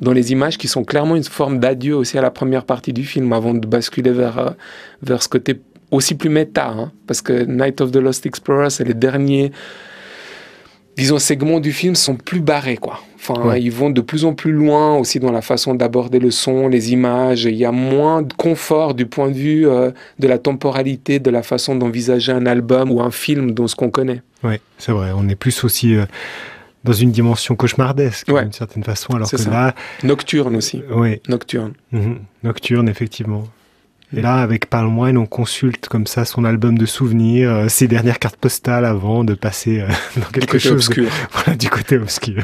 dans 0.02 0.12
les 0.12 0.32
images 0.32 0.58
qui 0.58 0.68
sont 0.68 0.84
clairement 0.84 1.16
une 1.16 1.24
forme 1.24 1.60
d'adieu 1.60 1.96
aussi 1.96 2.18
à 2.18 2.22
la 2.22 2.32
première 2.32 2.66
partie 2.66 2.94
du 2.94 3.04
film, 3.04 3.32
avant 3.34 3.54
de 3.54 3.66
basculer 3.66 4.12
vers, 4.12 4.38
euh, 4.38 4.50
vers 5.02 5.24
ce 5.24 5.30
côté 5.30 5.62
aussi 5.92 6.16
plus 6.16 6.30
méta. 6.30 6.70
hein. 6.70 6.92
parce 7.08 7.22
que 7.22 7.34
Night 7.46 7.82
of 7.82 7.92
the 7.92 7.98
Lost 7.98 8.26
Explorer, 8.26 8.70
c'est 8.70 8.84
les 8.84 8.94
derniers, 8.94 9.52
disons, 10.98 11.20
segments 11.20 11.60
du 11.60 11.72
film 11.72 11.96
sont 11.96 12.16
plus 12.16 12.42
barrés, 12.42 12.78
quoi. 12.78 13.00
Enfin, 13.28 13.42
Ouais. 13.48 13.62
ils 13.62 13.72
vont 13.72 13.90
de 13.90 14.02
plus 14.02 14.24
en 14.26 14.34
plus 14.34 14.52
loin 14.52 14.96
aussi 14.98 15.20
dans 15.20 15.32
la 15.32 15.42
façon 15.42 15.74
d'aborder 15.74 16.20
le 16.20 16.32
son, 16.32 16.68
les 16.68 16.92
images. 16.94 17.46
Il 17.46 17.56
y 17.56 17.66
a 17.66 17.72
moins 17.72 18.22
de 18.22 18.34
confort 18.34 18.94
du 18.94 19.06
point 19.06 19.30
de 19.30 19.36
vue 19.36 19.68
euh, 19.68 19.92
de 20.20 20.28
la 20.28 20.38
temporalité, 20.38 21.20
de 21.20 21.30
la 21.32 21.42
façon 21.44 21.76
d'envisager 21.76 22.32
un 22.32 22.46
album 22.46 22.92
ou 22.92 23.02
un 23.02 23.12
film 23.12 23.52
dans 23.52 23.68
ce 23.68 23.76
qu'on 23.76 23.90
connaît. 23.90 24.22
Ouais, 24.44 24.60
c'est 24.78 24.92
vrai. 24.92 25.10
On 25.16 25.28
est 25.28 25.36
plus 25.36 25.64
aussi 25.64 25.96
euh, 25.96 26.06
dans 26.84 26.94
une 26.94 27.12
dimension 27.12 27.56
cauchemardesque, 27.56 28.28
Ouais. 28.32 28.44
d'une 28.44 28.54
certaine 28.54 28.84
façon, 28.84 29.14
alors 29.16 29.30
que 29.32 29.38
ça. 29.38 29.50
là, 29.50 29.76
Nocturne 30.04 30.56
aussi. 30.56 30.84
ouais, 30.96 31.22
Nocturne. 31.28 31.74
mhm, 31.92 32.20
nocturne, 32.44 32.88
effectivement. 32.90 33.44
Et 34.16 34.22
là, 34.22 34.36
avec 34.36 34.70
Palm 34.70 34.98
Wine, 35.00 35.18
on 35.18 35.26
consulte 35.26 35.88
comme 35.88 36.06
ça 36.06 36.26
son 36.26 36.46
album 36.46 36.78
de 36.78 36.86
souvenirs, 36.86 37.50
euh, 37.50 37.68
ses 37.70 37.88
dernières 37.88 38.20
cartes 38.20 38.36
postales 38.38 38.86
avant 38.86 39.24
de 39.24 39.34
passer 39.34 39.80
euh, 39.82 39.88
dans 40.18 40.30
quelque 40.32 40.60
chose 40.60 40.72
de- 40.72 40.76
obscur. 40.76 41.10
voilà, 41.32 41.58
du 41.58 41.70
côté 41.70 41.98
obscur. 41.98 42.44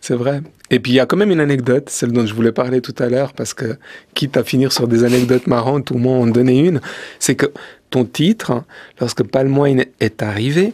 C'est 0.00 0.16
vrai. 0.16 0.40
Et 0.70 0.80
puis 0.80 0.92
il 0.92 0.94
y 0.96 1.00
a 1.00 1.06
quand 1.06 1.16
même 1.16 1.30
une 1.30 1.40
anecdote, 1.40 1.88
celle 1.88 2.10
dont 2.10 2.26
je 2.26 2.34
voulais 2.34 2.50
parler 2.50 2.80
tout 2.80 2.94
à 2.98 3.08
l'heure, 3.08 3.32
parce 3.34 3.54
que 3.54 3.76
quitte 4.14 4.36
à 4.36 4.42
finir 4.42 4.72
sur 4.72 4.88
des 4.88 5.04
anecdotes 5.04 5.46
marrantes, 5.46 5.92
au 5.92 5.96
moins 5.96 6.18
en 6.18 6.26
donner 6.26 6.58
une, 6.58 6.80
c'est 7.20 7.36
que 7.36 7.52
ton 7.90 8.04
titre, 8.04 8.64
lorsque 9.00 9.22
Palm 9.22 9.56
Wine 9.56 9.84
est 10.00 10.22
arrivé, 10.22 10.72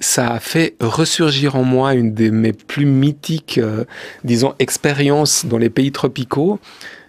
ça 0.00 0.32
a 0.32 0.40
fait 0.40 0.74
ressurgir 0.80 1.56
en 1.56 1.64
moi 1.64 1.94
une 1.94 2.12
de 2.12 2.30
mes 2.30 2.52
plus 2.52 2.84
mythiques, 2.86 3.58
euh, 3.58 3.84
disons, 4.22 4.54
expériences 4.58 5.46
dans 5.46 5.58
les 5.58 5.70
pays 5.70 5.92
tropicaux, 5.92 6.60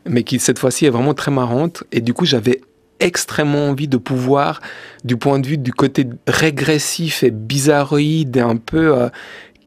mais 0.08 0.24
qui 0.24 0.39
cette 0.39 0.60
fois-ci 0.60 0.86
est 0.86 0.89
vraiment 0.89 1.13
très 1.13 1.32
marrante. 1.32 1.84
Et 1.91 2.02
du 2.02 2.13
coup, 2.13 2.26
j'avais 2.26 2.62
extrêmement 3.00 3.69
envie 3.69 3.88
de 3.88 3.98
pouvoir, 3.98 4.62
du 5.04 5.17
point 5.17 5.39
de 5.39 5.48
vue 5.48 5.58
du 5.58 5.72
côté 5.72 6.08
régressif 6.28 7.24
et 7.24 7.32
bizarroïde 7.32 8.36
et 8.38 8.41
un 8.41 8.58
peu 8.58 8.98
euh, 8.98 9.10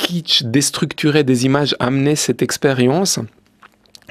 kitsch, 0.03 0.43
des 0.45 1.47
images, 1.47 1.77
amener 1.79 2.17
cette 2.17 2.43
expérience. 2.43 3.19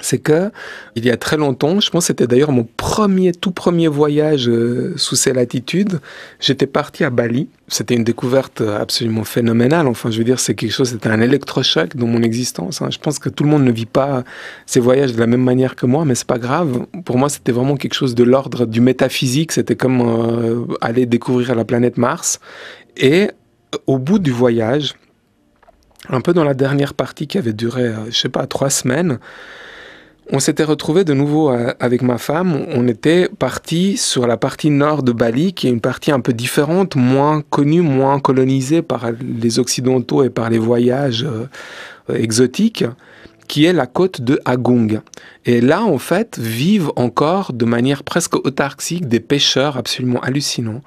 C'est 0.03 0.17
que, 0.17 0.49
il 0.95 1.05
y 1.05 1.11
a 1.11 1.17
très 1.17 1.37
longtemps, 1.37 1.79
je 1.79 1.91
pense 1.91 2.05
que 2.05 2.07
c'était 2.07 2.25
d'ailleurs 2.25 2.51
mon 2.51 2.67
premier, 2.75 3.33
tout 3.33 3.51
premier 3.51 3.87
voyage 3.87 4.49
euh, 4.49 4.93
sous 4.97 5.15
ces 5.15 5.31
latitudes, 5.31 5.99
j'étais 6.39 6.65
parti 6.65 7.03
à 7.03 7.11
Bali. 7.11 7.49
C'était 7.67 7.93
une 7.93 8.03
découverte 8.03 8.61
absolument 8.61 9.23
phénoménale. 9.23 9.85
Enfin, 9.85 10.09
je 10.09 10.17
veux 10.17 10.23
dire, 10.23 10.39
c'est 10.39 10.55
quelque 10.55 10.71
chose, 10.71 10.89
c'était 10.89 11.09
un 11.09 11.21
électrochoc 11.21 11.95
dans 11.95 12.07
mon 12.07 12.23
existence. 12.23 12.81
hein. 12.81 12.89
Je 12.89 12.97
pense 12.97 13.19
que 13.19 13.29
tout 13.29 13.43
le 13.43 13.51
monde 13.51 13.63
ne 13.63 13.71
vit 13.71 13.85
pas 13.85 14.23
ces 14.65 14.79
voyages 14.79 15.13
de 15.13 15.19
la 15.19 15.27
même 15.27 15.43
manière 15.43 15.75
que 15.75 15.85
moi, 15.85 16.03
mais 16.03 16.15
c'est 16.15 16.25
pas 16.25 16.39
grave. 16.39 16.87
Pour 17.05 17.19
moi, 17.19 17.29
c'était 17.29 17.51
vraiment 17.51 17.77
quelque 17.77 17.93
chose 17.93 18.15
de 18.15 18.23
l'ordre 18.23 18.65
du 18.65 18.81
métaphysique. 18.81 19.51
C'était 19.51 19.75
comme 19.75 20.01
euh, 20.01 20.65
aller 20.81 21.05
découvrir 21.05 21.53
la 21.53 21.65
planète 21.65 21.97
Mars. 21.99 22.39
Et 22.97 23.29
au 23.85 23.99
bout 23.99 24.19
du 24.19 24.31
voyage, 24.31 24.95
un 26.09 26.21
peu 26.21 26.33
dans 26.33 26.43
la 26.43 26.53
dernière 26.53 26.93
partie 26.93 27.27
qui 27.27 27.37
avait 27.37 27.53
duré, 27.53 27.83
euh, 27.83 28.05
je 28.09 28.17
sais 28.17 28.29
pas, 28.29 28.47
trois 28.47 28.69
semaines, 28.69 29.19
on 30.33 30.39
s'était 30.39 30.63
retrouvé 30.63 31.03
de 31.03 31.13
nouveau 31.13 31.51
euh, 31.51 31.73
avec 31.79 32.01
ma 32.01 32.17
femme. 32.17 32.65
On 32.69 32.87
était 32.87 33.27
parti 33.27 33.97
sur 33.97 34.27
la 34.27 34.37
partie 34.37 34.69
nord 34.69 35.03
de 35.03 35.11
Bali, 35.11 35.53
qui 35.53 35.67
est 35.67 35.71
une 35.71 35.81
partie 35.81 36.11
un 36.11 36.21
peu 36.21 36.31
différente, 36.31 36.95
moins 36.95 37.41
connue, 37.41 37.81
moins 37.81 38.19
colonisée 38.19 38.81
par 38.81 39.07
les 39.11 39.59
Occidentaux 39.59 40.23
et 40.23 40.29
par 40.29 40.49
les 40.49 40.57
voyages 40.57 41.25
euh, 41.25 42.15
exotiques, 42.15 42.85
qui 43.47 43.65
est 43.65 43.73
la 43.73 43.87
côte 43.87 44.21
de 44.21 44.39
Agung. 44.45 45.01
Et 45.45 45.59
là, 45.59 45.83
en 45.83 45.97
fait, 45.97 46.39
vivent 46.39 46.93
encore 46.95 47.51
de 47.51 47.65
manière 47.65 48.03
presque 48.03 48.35
autarcique 48.35 49.09
des 49.09 49.19
pêcheurs 49.19 49.75
absolument 49.75 50.21
hallucinants. 50.21 50.81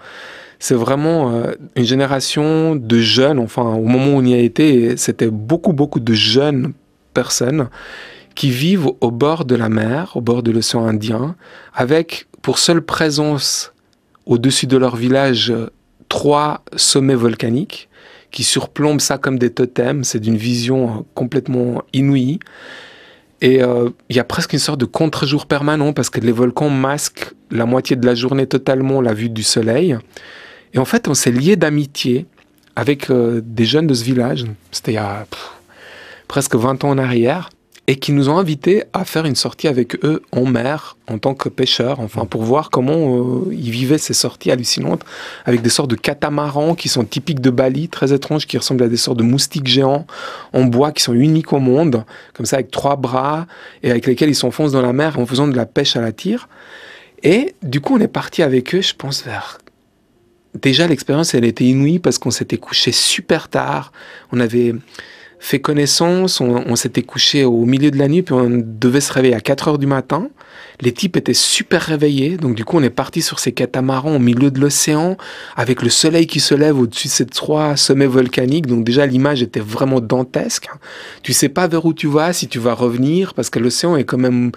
C'est 0.58 0.74
vraiment 0.74 1.32
euh, 1.32 1.52
une 1.76 1.84
génération 1.84 2.76
de 2.76 2.98
jeunes, 2.98 3.38
enfin 3.38 3.62
au 3.62 3.84
moment 3.84 4.14
où 4.14 4.18
on 4.18 4.24
y 4.24 4.34
a 4.34 4.38
été, 4.38 4.96
c'était 4.96 5.30
beaucoup, 5.30 5.72
beaucoup 5.72 6.00
de 6.00 6.14
jeunes 6.14 6.72
personnes 7.12 7.68
qui 8.34 8.50
vivent 8.50 8.88
au 9.00 9.10
bord 9.10 9.44
de 9.44 9.54
la 9.54 9.68
mer, 9.68 10.12
au 10.16 10.20
bord 10.20 10.42
de 10.42 10.50
l'océan 10.50 10.86
Indien, 10.86 11.36
avec 11.74 12.26
pour 12.42 12.58
seule 12.58 12.82
présence 12.82 13.72
au-dessus 14.26 14.66
de 14.66 14.76
leur 14.76 14.96
village 14.96 15.50
euh, 15.50 15.70
trois 16.08 16.62
sommets 16.76 17.14
volcaniques 17.14 17.88
qui 18.30 18.42
surplombent 18.42 19.00
ça 19.00 19.18
comme 19.18 19.38
des 19.38 19.50
totems. 19.50 20.02
C'est 20.02 20.18
d'une 20.18 20.36
vision 20.36 20.88
euh, 20.88 21.00
complètement 21.14 21.82
inouïe. 21.92 22.40
Et 23.40 23.60
il 24.08 24.16
y 24.16 24.20
a 24.20 24.24
presque 24.24 24.54
une 24.54 24.58
sorte 24.58 24.80
de 24.80 24.86
contre-jour 24.86 25.44
permanent 25.44 25.92
parce 25.92 26.08
que 26.08 26.18
les 26.18 26.32
volcans 26.32 26.70
masquent 26.70 27.34
la 27.50 27.66
moitié 27.66 27.94
de 27.94 28.06
la 28.06 28.14
journée 28.14 28.46
totalement 28.46 29.02
la 29.02 29.12
vue 29.12 29.28
du 29.28 29.42
soleil. 29.42 29.98
Et 30.74 30.78
en 30.78 30.84
fait, 30.84 31.08
on 31.08 31.14
s'est 31.14 31.30
lié 31.30 31.56
d'amitié 31.56 32.26
avec 32.76 33.10
euh, 33.10 33.40
des 33.44 33.64
jeunes 33.64 33.86
de 33.86 33.94
ce 33.94 34.04
village. 34.04 34.44
C'était 34.72 34.92
il 34.92 34.96
y 34.96 34.98
a 34.98 35.26
presque 36.28 36.56
20 36.56 36.84
ans 36.84 36.90
en 36.90 36.98
arrière. 36.98 37.50
Et 37.86 37.96
qui 37.96 38.12
nous 38.12 38.30
ont 38.30 38.38
invités 38.38 38.84
à 38.94 39.04
faire 39.04 39.26
une 39.26 39.34
sortie 39.34 39.68
avec 39.68 40.02
eux 40.06 40.22
en 40.32 40.46
mer, 40.46 40.96
en 41.06 41.18
tant 41.18 41.34
que 41.34 41.50
pêcheurs, 41.50 42.00
enfin, 42.00 42.24
pour 42.24 42.42
voir 42.42 42.70
comment 42.70 42.94
euh, 42.94 43.52
ils 43.52 43.70
vivaient 43.70 43.98
ces 43.98 44.14
sorties 44.14 44.50
hallucinantes, 44.50 45.02
avec 45.44 45.60
des 45.60 45.68
sortes 45.68 45.90
de 45.90 45.94
catamarans 45.94 46.76
qui 46.76 46.88
sont 46.88 47.04
typiques 47.04 47.42
de 47.42 47.50
Bali, 47.50 47.90
très 47.90 48.14
étranges, 48.14 48.46
qui 48.46 48.56
ressemblent 48.56 48.84
à 48.84 48.88
des 48.88 48.96
sortes 48.96 49.18
de 49.18 49.22
moustiques 49.22 49.66
géants 49.66 50.06
en 50.54 50.64
bois 50.64 50.92
qui 50.92 51.02
sont 51.02 51.12
uniques 51.12 51.52
au 51.52 51.58
monde, 51.58 52.06
comme 52.32 52.46
ça, 52.46 52.56
avec 52.56 52.70
trois 52.70 52.96
bras, 52.96 53.46
et 53.82 53.90
avec 53.90 54.06
lesquels 54.06 54.30
ils 54.30 54.34
s'enfoncent 54.34 54.72
dans 54.72 54.80
la 54.80 54.94
mer 54.94 55.18
en 55.18 55.26
faisant 55.26 55.46
de 55.46 55.54
la 55.54 55.66
pêche 55.66 55.94
à 55.94 56.00
la 56.00 56.12
tire. 56.12 56.48
Et 57.22 57.54
du 57.62 57.82
coup, 57.82 57.96
on 57.96 58.00
est 58.00 58.08
parti 58.08 58.42
avec 58.42 58.74
eux, 58.74 58.80
je 58.80 58.94
pense, 58.94 59.26
vers 59.26 59.58
déjà 60.54 60.86
l'expérience 60.86 61.34
elle 61.34 61.44
était 61.44 61.64
inouïe 61.64 61.98
parce 61.98 62.18
qu'on 62.18 62.30
s'était 62.30 62.58
couché 62.58 62.92
super 62.92 63.48
tard, 63.48 63.92
on 64.32 64.40
avait 64.40 64.74
fait 65.44 65.60
connaissance, 65.60 66.40
on, 66.40 66.64
on 66.66 66.74
s'était 66.74 67.02
couché 67.02 67.44
au 67.44 67.66
milieu 67.66 67.90
de 67.90 67.98
la 67.98 68.08
nuit, 68.08 68.22
puis 68.22 68.34
on 68.34 68.48
devait 68.50 69.02
se 69.02 69.12
réveiller 69.12 69.34
à 69.34 69.40
4 69.40 69.68
heures 69.68 69.78
du 69.78 69.86
matin. 69.86 70.28
Les 70.80 70.90
types 70.92 71.16
étaient 71.16 71.34
super 71.34 71.82
réveillés, 71.82 72.36
donc 72.38 72.54
du 72.54 72.64
coup 72.64 72.78
on 72.78 72.82
est 72.82 72.90
parti 72.90 73.20
sur 73.20 73.38
ces 73.38 73.52
catamarans 73.52 74.16
au 74.16 74.18
milieu 74.18 74.50
de 74.50 74.58
l'océan, 74.58 75.16
avec 75.54 75.82
le 75.82 75.90
soleil 75.90 76.26
qui 76.26 76.40
se 76.40 76.54
lève 76.54 76.78
au-dessus 76.78 77.08
de 77.08 77.12
ces 77.12 77.26
trois 77.26 77.76
sommets 77.76 78.06
volcaniques, 78.06 78.66
donc 78.66 78.84
déjà 78.84 79.04
l'image 79.06 79.42
était 79.42 79.60
vraiment 79.60 80.00
dantesque. 80.00 80.68
Tu 81.22 81.32
sais 81.34 81.50
pas 81.50 81.68
vers 81.68 81.84
où 81.84 81.92
tu 81.92 82.06
vas, 82.08 82.32
si 82.32 82.48
tu 82.48 82.58
vas 82.58 82.72
revenir, 82.74 83.34
parce 83.34 83.50
que 83.50 83.58
l'océan 83.58 83.96
est 83.96 84.04
quand 84.04 84.18
même 84.18 84.50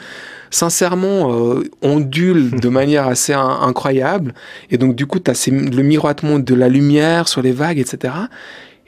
sincèrement 0.50 1.34
euh, 1.34 1.63
ondule 1.82 2.52
de 2.62 2.69
manière 2.69 3.08
assez 3.08 3.34
in- 3.34 3.60
incroyable, 3.62 4.34
et 4.71 4.78
donc 4.78 4.95
du 4.95 5.06
coup 5.06 5.19
tu 5.19 5.30
as 5.30 5.47
le 5.52 5.84
miroitement 5.84 6.39
de 6.39 6.56
la 6.56 6.69
lumière 6.69 7.28
sur 7.28 7.41
les 7.41 7.52
vagues, 7.52 7.80
etc. 7.80 8.13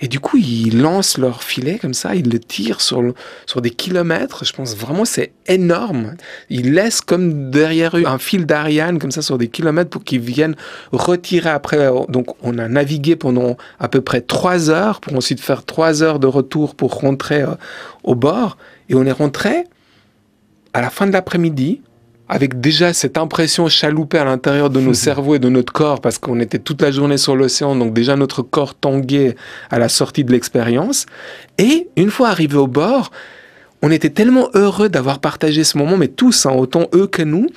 Et 0.01 0.07
du 0.07 0.19
coup, 0.19 0.37
ils 0.37 0.81
lancent 0.81 1.17
leur 1.17 1.43
filet 1.43 1.77
comme 1.77 1.93
ça, 1.93 2.15
ils 2.15 2.29
le 2.29 2.39
tirent 2.39 2.79
sur, 2.79 3.13
sur 3.45 3.61
des 3.61 3.69
kilomètres. 3.69 4.45
Je 4.45 4.53
pense 4.53 4.75
vraiment 4.75 5.03
c'est 5.03 5.33
énorme. 5.47 6.15
Ils 6.49 6.73
laissent 6.73 7.01
comme 7.01 7.51
derrière 7.51 7.97
eux 7.97 8.03
un 8.05 8.17
fil 8.17 8.45
d'Ariane 8.45 8.97
comme 8.97 9.11
ça 9.11 9.21
sur 9.21 9.37
des 9.37 9.49
kilomètres 9.49 9.89
pour 9.89 10.03
qu'ils 10.03 10.21
viennent 10.21 10.55
retirer 10.93 11.49
après. 11.49 11.89
Donc, 12.07 12.27
on 12.41 12.57
a 12.57 12.67
navigué 12.69 13.17
pendant 13.17 13.57
à 13.79 13.89
peu 13.89 13.99
près 13.99 14.21
trois 14.21 14.69
heures 14.69 15.01
pour 15.01 15.15
ensuite 15.15 15.41
faire 15.41 15.65
trois 15.65 16.01
heures 16.01 16.19
de 16.19 16.27
retour 16.27 16.75
pour 16.75 16.99
rentrer 16.99 17.41
euh, 17.41 17.55
au 18.03 18.15
bord. 18.15 18.57
Et 18.87 18.95
on 18.95 19.05
est 19.05 19.11
rentré 19.11 19.65
à 20.73 20.81
la 20.81 20.89
fin 20.89 21.07
de 21.07 21.11
l'après-midi 21.11 21.81
avec 22.29 22.61
déjà 22.61 22.93
cette 22.93 23.17
impression 23.17 23.67
chaloupée 23.67 24.19
à 24.19 24.23
l'intérieur 24.23 24.69
de 24.69 24.79
nos 24.79 24.93
cerveaux 24.93 25.35
et 25.35 25.39
de 25.39 25.49
notre 25.49 25.73
corps, 25.73 25.99
parce 25.99 26.19
qu'on 26.19 26.39
était 26.39 26.59
toute 26.59 26.81
la 26.81 26.91
journée 26.91 27.17
sur 27.17 27.35
l'océan, 27.35 27.75
donc 27.75 27.93
déjà 27.93 28.15
notre 28.15 28.43
corps 28.43 28.75
tanguait 28.75 29.35
à 29.71 29.79
la 29.79 29.89
sortie 29.89 30.23
de 30.23 30.31
l'expérience. 30.31 31.07
Et 31.57 31.89
une 31.97 32.11
fois 32.11 32.29
arrivé 32.29 32.55
au 32.55 32.67
bord, 32.67 33.11
on 33.81 33.91
était 33.91 34.09
tellement 34.09 34.49
heureux 34.53 34.89
d'avoir 34.89 35.19
partagé 35.19 35.63
ce 35.63 35.77
moment, 35.77 35.97
mais 35.97 36.09
tous, 36.09 36.45
hein, 36.45 36.51
autant 36.51 36.87
eux 36.93 37.07
que 37.07 37.23
nous, 37.23 37.47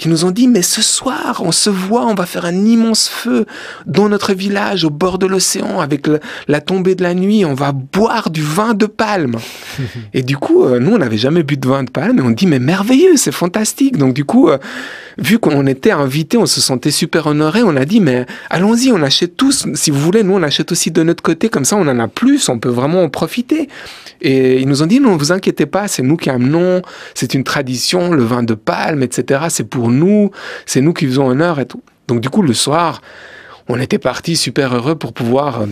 qui 0.00 0.08
nous 0.08 0.24
ont 0.24 0.30
dit, 0.30 0.48
mais 0.48 0.62
ce 0.62 0.80
soir, 0.80 1.42
on 1.44 1.52
se 1.52 1.68
voit, 1.68 2.06
on 2.06 2.14
va 2.14 2.24
faire 2.24 2.46
un 2.46 2.64
immense 2.64 3.06
feu 3.06 3.44
dans 3.84 4.08
notre 4.08 4.32
village, 4.32 4.82
au 4.82 4.88
bord 4.88 5.18
de 5.18 5.26
l'océan, 5.26 5.78
avec 5.80 6.06
le- 6.06 6.20
la 6.48 6.62
tombée 6.62 6.94
de 6.94 7.02
la 7.02 7.12
nuit, 7.12 7.44
on 7.44 7.52
va 7.52 7.72
boire 7.72 8.30
du 8.30 8.40
vin 8.42 8.72
de 8.72 8.86
palme. 8.86 9.36
et 10.14 10.22
du 10.22 10.38
coup, 10.38 10.64
euh, 10.64 10.78
nous, 10.78 10.92
on 10.92 10.98
n'avait 10.98 11.18
jamais 11.18 11.42
bu 11.42 11.58
de 11.58 11.68
vin 11.68 11.84
de 11.84 11.90
palme, 11.90 12.18
et 12.18 12.22
on 12.22 12.30
dit, 12.30 12.46
mais 12.46 12.58
merveilleux, 12.58 13.16
c'est 13.18 13.30
fantastique. 13.30 13.98
Donc 13.98 14.14
du 14.14 14.24
coup, 14.24 14.48
euh, 14.48 14.56
vu 15.18 15.38
qu'on 15.38 15.66
était 15.66 15.90
invités, 15.90 16.38
on 16.38 16.46
se 16.46 16.62
sentait 16.62 16.90
super 16.90 17.26
honoré, 17.26 17.62
on 17.62 17.76
a 17.76 17.84
dit, 17.84 18.00
mais 18.00 18.24
allons-y, 18.48 18.90
on 18.92 19.02
achète 19.02 19.36
tous, 19.36 19.66
si 19.74 19.90
vous 19.90 20.00
voulez, 20.00 20.22
nous, 20.22 20.32
on 20.32 20.42
achète 20.42 20.72
aussi 20.72 20.90
de 20.90 21.02
notre 21.02 21.22
côté, 21.22 21.50
comme 21.50 21.66
ça, 21.66 21.76
on 21.76 21.86
en 21.86 21.98
a 21.98 22.08
plus, 22.08 22.48
on 22.48 22.58
peut 22.58 22.70
vraiment 22.70 23.02
en 23.02 23.10
profiter. 23.10 23.68
Et 24.22 24.60
ils 24.60 24.68
nous 24.68 24.82
ont 24.82 24.86
dit, 24.86 24.98
non, 25.00 25.16
vous 25.18 25.30
inquiétez 25.32 25.66
pas, 25.66 25.88
c'est 25.88 26.02
nous 26.02 26.16
qui 26.16 26.30
amenons, 26.30 26.80
c'est 27.14 27.34
une 27.34 27.44
tradition, 27.44 28.12
le 28.12 28.22
vin 28.22 28.42
de 28.42 28.54
palme, 28.54 29.02
etc. 29.02 29.42
C'est 29.50 29.64
pour 29.68 29.89
nous, 29.90 30.30
c'est 30.66 30.80
nous 30.80 30.92
qui 30.92 31.06
faisons 31.06 31.28
honneur 31.28 31.60
et 31.60 31.66
tout. 31.66 31.82
Donc 32.08 32.20
du 32.20 32.28
coup, 32.30 32.42
le 32.42 32.54
soir, 32.54 33.02
on 33.68 33.78
était 33.80 33.98
partis 33.98 34.36
super 34.36 34.74
heureux 34.74 34.94
pour 34.96 35.12
pouvoir 35.12 35.62
euh, 35.62 35.66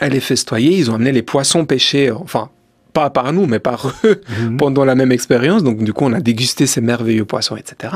aller 0.00 0.20
festoyer. 0.20 0.76
Ils 0.78 0.90
ont 0.90 0.94
amené 0.94 1.12
les 1.12 1.22
poissons 1.22 1.64
pêchés, 1.64 2.08
euh, 2.10 2.14
enfin, 2.14 2.50
pas 2.92 3.10
par 3.10 3.32
nous, 3.32 3.46
mais 3.46 3.58
par 3.58 3.92
eux, 4.04 4.20
Mhm. 4.40 4.56
pendant 4.56 4.84
la 4.84 4.94
même 4.94 5.12
expérience. 5.12 5.62
Donc 5.62 5.82
du 5.82 5.92
coup, 5.92 6.04
on 6.04 6.12
a 6.12 6.20
dégusté 6.20 6.66
ces 6.66 6.80
merveilleux 6.80 7.24
poissons, 7.24 7.56
etc. 7.56 7.94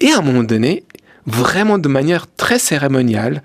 Et 0.00 0.10
à 0.12 0.18
un 0.18 0.22
moment 0.22 0.42
donné, 0.44 0.84
vraiment 1.26 1.78
de 1.78 1.88
manière 1.88 2.26
très 2.36 2.58
cérémoniale, 2.58 3.42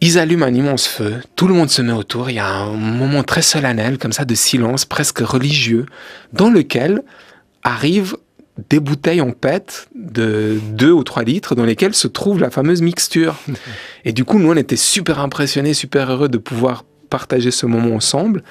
ils 0.00 0.16
allument 0.16 0.46
un 0.46 0.54
immense 0.54 0.86
feu, 0.86 1.16
tout 1.34 1.48
le 1.48 1.54
monde 1.54 1.70
se 1.70 1.82
met 1.82 1.92
autour, 1.92 2.30
il 2.30 2.34
y 2.34 2.38
a 2.38 2.46
un 2.48 2.70
moment 2.70 3.24
très 3.24 3.42
solennel, 3.42 3.98
comme 3.98 4.12
ça, 4.12 4.24
de 4.24 4.34
silence, 4.36 4.84
presque 4.84 5.18
religieux, 5.18 5.86
dans 6.32 6.50
lequel 6.50 7.02
arrivent 7.64 8.16
des 8.70 8.80
bouteilles 8.80 9.20
en 9.20 9.30
pète 9.30 9.88
de 9.94 10.58
2 10.72 10.90
ou 10.90 11.04
3 11.04 11.22
litres 11.22 11.54
dans 11.54 11.64
lesquelles 11.64 11.94
se 11.94 12.08
trouve 12.08 12.40
la 12.40 12.50
fameuse 12.50 12.82
mixture. 12.82 13.36
Et 14.04 14.12
du 14.12 14.24
coup, 14.24 14.38
nous, 14.38 14.50
on 14.50 14.56
était 14.56 14.76
super 14.76 15.20
impressionnés, 15.20 15.74
super 15.74 16.10
heureux 16.10 16.28
de 16.28 16.38
pouvoir 16.38 16.84
partager 17.08 17.50
ce 17.50 17.66
moment 17.66 17.94
ensemble. 17.94 18.42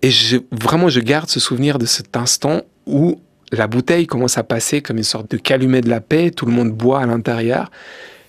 Et 0.00 0.10
je, 0.10 0.38
vraiment, 0.50 0.88
je 0.88 1.00
garde 1.00 1.28
ce 1.28 1.40
souvenir 1.40 1.78
de 1.78 1.86
cet 1.86 2.16
instant 2.16 2.62
où 2.86 3.20
la 3.52 3.66
bouteille 3.66 4.06
commence 4.06 4.38
à 4.38 4.42
passer 4.42 4.80
comme 4.80 4.96
une 4.96 5.02
sorte 5.04 5.30
de 5.30 5.36
calumet 5.36 5.82
de 5.82 5.90
la 5.90 6.00
paix, 6.00 6.30
tout 6.30 6.46
le 6.46 6.52
monde 6.52 6.72
boit 6.72 7.00
à 7.00 7.06
l'intérieur. 7.06 7.70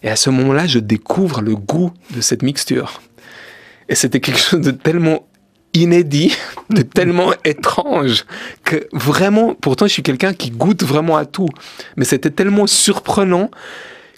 Et 0.04 0.10
à 0.10 0.18
ce 0.18 0.30
moment-là, 0.30 0.68
je 0.68 0.80
découvre 0.80 1.42
le 1.42 1.56
goût 1.56 1.92
de 2.14 2.20
cette 2.20 2.44
mixture. 2.44 3.02
Et 3.88 3.96
c'était 3.96 4.20
quelque 4.20 4.40
chose 4.40 4.62
de 4.62 4.72
tellement 4.72 5.28
inédit, 5.74 6.36
de 6.70 6.82
tellement 6.82 7.34
étrange, 7.44 8.26
que 8.64 8.88
vraiment, 8.92 9.56
pourtant 9.56 9.88
je 9.88 9.94
suis 9.94 10.04
quelqu'un 10.04 10.34
qui 10.34 10.52
goûte 10.52 10.84
vraiment 10.84 11.18
à 11.18 11.26
tout, 11.26 11.50
mais 11.98 12.06
c'était 12.06 12.30
tellement 12.30 12.68
surprenant 12.68 13.50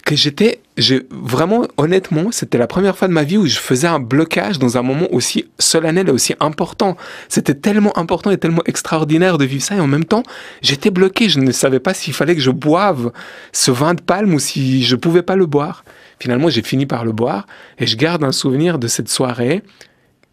que 0.06 0.16
j'étais, 0.16 0.62
vraiment, 1.10 1.66
honnêtement, 1.78 2.32
c'était 2.32 2.60
la 2.60 2.68
première 2.68 2.96
fois 2.96 3.08
de 3.08 3.14
ma 3.14 3.24
vie 3.24 3.38
où 3.38 3.48
je 3.48 3.58
faisais 3.58 3.88
un 3.88 4.00
blocage 4.00 4.60
dans 4.60 4.78
un 4.78 4.84
moment 4.84 5.08
aussi 5.12 5.46
solennel 5.58 6.10
et 6.10 6.12
aussi 6.12 6.36
important. 6.40 6.96
C'était 7.28 7.56
tellement 7.56 7.98
important 7.98 8.30
et 8.30 8.38
tellement 8.38 8.62
extraordinaire 8.68 9.40
de 9.40 9.46
vivre 9.46 9.64
ça 9.64 9.76
et 9.76 9.80
en 9.80 9.88
même 9.88 10.06
temps, 10.06 10.22
j'étais 10.62 10.92
bloqué. 10.92 11.28
Je 11.28 11.40
ne 11.40 11.52
savais 11.52 11.80
pas 11.80 11.96
s'il 11.96 12.14
fallait 12.14 12.36
que 12.36 12.42
je 12.42 12.52
boive 12.52 13.12
ce 13.52 13.72
vin 13.72 13.96
de 13.96 14.02
palme 14.02 14.36
ou 14.36 14.40
si 14.40 14.84
je 14.84 14.96
pouvais 14.96 15.24
pas 15.24 15.36
le 15.36 15.48
boire. 15.48 15.84
Finalement, 16.20 16.50
j'ai 16.50 16.62
fini 16.62 16.86
par 16.86 17.04
le 17.04 17.12
boire 17.12 17.48
et 17.80 17.88
je 17.88 17.98
garde 17.98 18.24
un 18.24 18.32
souvenir 18.32 18.78
de 18.78 18.88
cette 18.88 19.10
soirée 19.10 19.64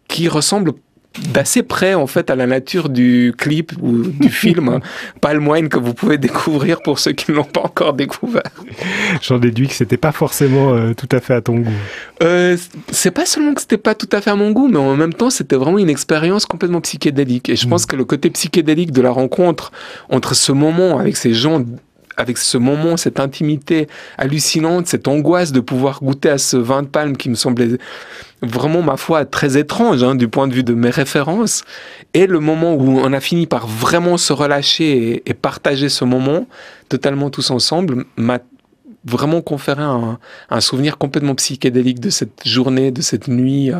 qui 0.07 0.27
ressemble 0.27 0.73
d'assez 1.31 1.63
près 1.63 1.93
en 1.93 2.07
fait 2.07 2.29
à 2.29 2.35
la 2.35 2.47
nature 2.47 2.89
du 2.89 3.33
clip 3.37 3.71
ou 3.81 4.03
du 4.03 4.29
film 4.43 4.69
hein, 4.69 4.79
Palm 5.21 5.47
Wine 5.47 5.69
que 5.69 5.77
vous 5.77 5.93
pouvez 5.93 6.17
découvrir 6.17 6.81
pour 6.81 6.99
ceux 6.99 7.11
qui 7.11 7.31
ne 7.31 7.35
l'ont 7.35 7.43
pas 7.43 7.61
encore 7.61 7.93
découvert. 7.93 8.41
J'en 9.21 9.37
déduis 9.37 9.67
que 9.67 9.73
c'était 9.73 9.97
pas 9.97 10.11
forcément 10.11 10.73
euh, 10.73 10.93
tout 10.93 11.09
à 11.11 11.19
fait 11.19 11.33
à 11.33 11.41
ton 11.41 11.59
goût. 11.59 11.71
Euh, 12.21 12.57
c'est 12.91 13.11
pas 13.11 13.25
seulement 13.25 13.53
que 13.53 13.61
c'était 13.61 13.77
pas 13.77 13.95
tout 13.95 14.09
à 14.11 14.21
fait 14.21 14.31
à 14.31 14.35
mon 14.35 14.51
goût, 14.51 14.67
mais 14.67 14.77
en 14.77 14.95
même 14.95 15.13
temps 15.13 15.29
c'était 15.29 15.55
vraiment 15.55 15.79
une 15.79 15.89
expérience 15.89 16.45
complètement 16.45 16.81
psychédélique. 16.81 17.49
Et 17.49 17.55
je 17.55 17.67
pense 17.67 17.85
que 17.85 17.95
le 17.95 18.05
côté 18.05 18.29
psychédélique 18.29 18.91
de 18.91 19.01
la 19.01 19.11
rencontre 19.11 19.71
entre 20.09 20.35
ce 20.35 20.51
moment 20.51 20.99
avec 20.99 21.17
ces 21.17 21.33
gens 21.33 21.63
avec 22.17 22.37
ce 22.37 22.57
moment, 22.57 22.97
cette 22.97 23.19
intimité 23.19 23.87
hallucinante, 24.17 24.87
cette 24.87 25.07
angoisse 25.07 25.51
de 25.51 25.59
pouvoir 25.59 25.99
goûter 26.01 26.29
à 26.29 26.37
ce 26.37 26.57
vin 26.57 26.83
de 26.83 26.87
palme 26.87 27.17
qui 27.17 27.29
me 27.29 27.35
semblait 27.35 27.77
vraiment, 28.41 28.81
ma 28.81 28.97
foi, 28.97 29.25
très 29.25 29.57
étrange 29.57 30.03
hein, 30.03 30.15
du 30.15 30.27
point 30.27 30.47
de 30.47 30.53
vue 30.53 30.63
de 30.63 30.73
mes 30.73 30.89
références, 30.89 31.63
et 32.13 32.27
le 32.27 32.39
moment 32.39 32.73
où 32.73 32.99
on 32.99 33.13
a 33.13 33.19
fini 33.19 33.47
par 33.47 33.67
vraiment 33.67 34.17
se 34.17 34.33
relâcher 34.33 35.13
et, 35.25 35.29
et 35.29 35.33
partager 35.33 35.89
ce 35.89 36.03
moment 36.03 36.47
totalement 36.89 37.29
tous 37.29 37.51
ensemble, 37.51 38.05
m'a 38.17 38.39
vraiment 39.05 39.41
conféré 39.41 39.83
un, 39.83 40.17
souvenir 40.61 40.97
complètement 40.97 41.35
psychédélique 41.35 41.99
de 41.99 42.09
cette 42.09 42.45
journée, 42.45 42.91
de 42.91 43.01
cette 43.01 43.27
nuit, 43.27 43.71
euh, 43.71 43.79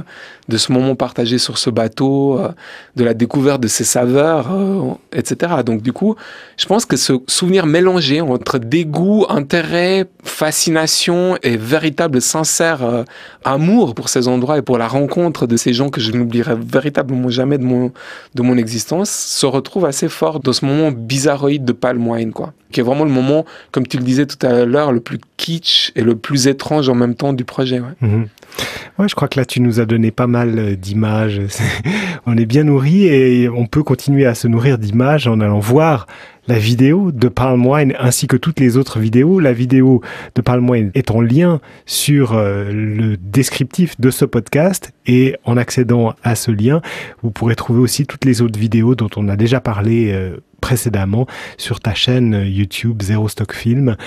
de 0.50 0.58
ce 0.58 0.72
moment 0.72 0.96
partagé 0.96 1.38
sur 1.38 1.58
ce 1.58 1.70
bateau, 1.70 2.40
euh, 2.40 2.50
de 2.96 3.04
la 3.04 3.14
découverte 3.14 3.62
de 3.62 3.68
ses 3.68 3.84
saveurs, 3.84 4.52
euh, 4.52 4.92
etc. 5.14 5.54
Donc 5.66 5.82
du 5.82 5.94
coup, 5.94 6.16
je 6.58 6.66
pense 6.66 6.86
que 6.86 6.98
ce 6.98 7.14
souvenir 7.28 7.66
mélangé 7.66 8.22
entre 8.22 8.58
dégoût, 8.58 9.26
intérêt, 9.30 10.08
fascination 10.24 11.38
et 11.42 11.58
véritable 11.58 12.22
sincère 12.22 13.06
amour 13.44 13.96
pour 13.96 14.10
ces 14.10 14.28
endroits 14.28 14.58
et 14.58 14.62
pour 14.62 14.78
la 14.78 14.88
rencontre 14.88 15.48
de 15.48 15.58
ces 15.58 15.74
gens 15.74 15.90
que 15.90 16.02
je 16.02 16.12
n'oublierai 16.12 16.56
véritablement 16.56 17.30
jamais 17.30 17.58
de 17.58 17.64
mon, 17.64 17.92
de 18.36 18.42
mon 18.42 18.58
existence 18.58 19.10
se 19.10 19.46
retrouve 19.46 19.86
assez 19.86 20.10
fort 20.10 20.40
dans 20.40 20.54
ce 20.54 20.66
moment 20.66 20.92
bizarroïde 20.92 21.66
de 21.66 21.74
Palm 21.74 22.08
Wine, 22.08 22.32
quoi. 22.32 22.54
Qui 22.72 22.80
est 22.80 22.84
vraiment 22.84 23.04
le 23.04 23.12
moment, 23.12 23.46
comme 23.72 23.86
tu 23.86 23.98
le 23.98 24.04
disais 24.04 24.26
tout 24.26 24.44
à 24.46 24.66
l'heure, 24.66 24.92
le 24.92 25.00
plus 25.00 25.13
kitsch 25.38 25.92
et 25.96 26.02
le 26.02 26.16
plus 26.16 26.48
étrange 26.48 26.90
en 26.90 26.96
même 26.96 27.16
temps 27.16 27.34
du 27.34 27.46
projet. 27.46 27.80
Ouais. 27.80 27.96
Mhm. 28.02 28.28
Ouais, 29.00 29.08
je 29.08 29.16
crois 29.16 29.28
que 29.28 29.40
là, 29.40 29.46
tu 29.46 29.60
nous 29.60 29.80
as 29.80 29.86
donné 29.86 30.12
pas 30.12 30.28
mal 30.28 30.60
euh, 30.60 30.76
d'images. 30.76 31.42
On 32.26 32.38
est 32.38 32.46
bien 32.46 32.64
nourri 32.64 33.06
et 33.06 33.50
on 33.50 33.66
peut 33.66 33.84
continuer 33.84 34.26
à 34.26 34.36
se 34.36 34.48
nourrir 34.48 34.78
d'images 34.78 35.28
en 35.28 35.40
allant 35.42 35.60
voir 35.60 36.08
la 36.48 36.58
vidéo 36.58 37.12
de 37.12 37.28
Palm 37.28 37.66
Wine 37.66 37.94
ainsi 38.00 38.28
que 38.28 38.38
toutes 38.38 38.60
les 38.60 38.78
autres 38.78 39.00
vidéos. 39.00 39.40
La 39.40 39.54
vidéo 39.54 40.02
de 40.36 40.42
Palm 40.42 40.70
Wine 40.70 40.92
est 40.94 41.12
en 41.12 41.22
lien 41.22 41.60
sur 41.86 42.34
euh, 42.34 42.72
le 42.72 43.18
descriptif 43.18 44.00
de 44.00 44.10
ce 44.10 44.26
podcast 44.26 44.94
et 45.06 45.36
en 45.44 45.58
accédant 45.58 46.14
à 46.24 46.36
ce 46.36 46.52
lien, 46.52 46.82
vous 47.24 47.32
pourrez 47.32 47.56
trouver 47.56 47.80
aussi 47.80 48.06
toutes 48.06 48.26
les 48.26 48.42
autres 48.42 48.60
vidéos 48.60 48.96
dont 48.96 49.10
on 49.16 49.28
a 49.28 49.36
déjà 49.36 49.60
parlé 49.60 50.12
euh, 50.14 50.38
précédemment 50.64 51.28
sur 51.58 51.82
ta 51.82 51.94
chaîne 51.94 52.46
YouTube 52.48 53.02
Zero 53.02 53.28
Stock 53.28 53.54
Film. 53.54 53.98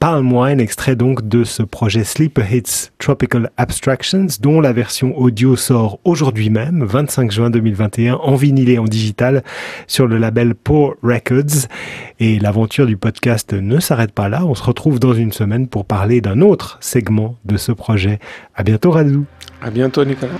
Palm 0.00 0.32
Wine, 0.32 0.60
extrait 0.60 0.96
donc 0.96 1.28
de 1.28 1.44
ce 1.44 1.62
projet 1.62 2.04
Sleeper 2.04 2.50
Hits 2.50 2.88
Tropical 2.98 3.50
Abstractions, 3.58 4.26
dont 4.40 4.62
la 4.62 4.72
version 4.72 5.14
audio 5.18 5.56
sort 5.56 5.98
aujourd'hui 6.04 6.48
même, 6.48 6.84
25 6.84 7.30
juin 7.30 7.50
2021, 7.50 8.14
en 8.14 8.34
vinyle 8.34 8.70
et 8.70 8.78
en 8.78 8.84
digital, 8.84 9.44
sur 9.86 10.06
le 10.06 10.16
label 10.16 10.54
Poor 10.54 10.94
Records. 11.02 11.68
Et 12.18 12.38
l'aventure 12.38 12.86
du 12.86 12.96
podcast 12.96 13.52
ne 13.52 13.78
s'arrête 13.78 14.12
pas 14.12 14.30
là. 14.30 14.46
On 14.46 14.54
se 14.54 14.62
retrouve 14.62 14.98
dans 14.98 15.12
une 15.12 15.32
semaine 15.32 15.68
pour 15.68 15.84
parler 15.84 16.22
d'un 16.22 16.40
autre 16.40 16.78
segment 16.80 17.36
de 17.44 17.58
ce 17.58 17.72
projet. 17.72 18.20
À 18.54 18.62
bientôt, 18.62 18.90
Radou. 18.90 19.26
À 19.60 19.68
bientôt, 19.70 20.02
Nicolas. 20.02 20.32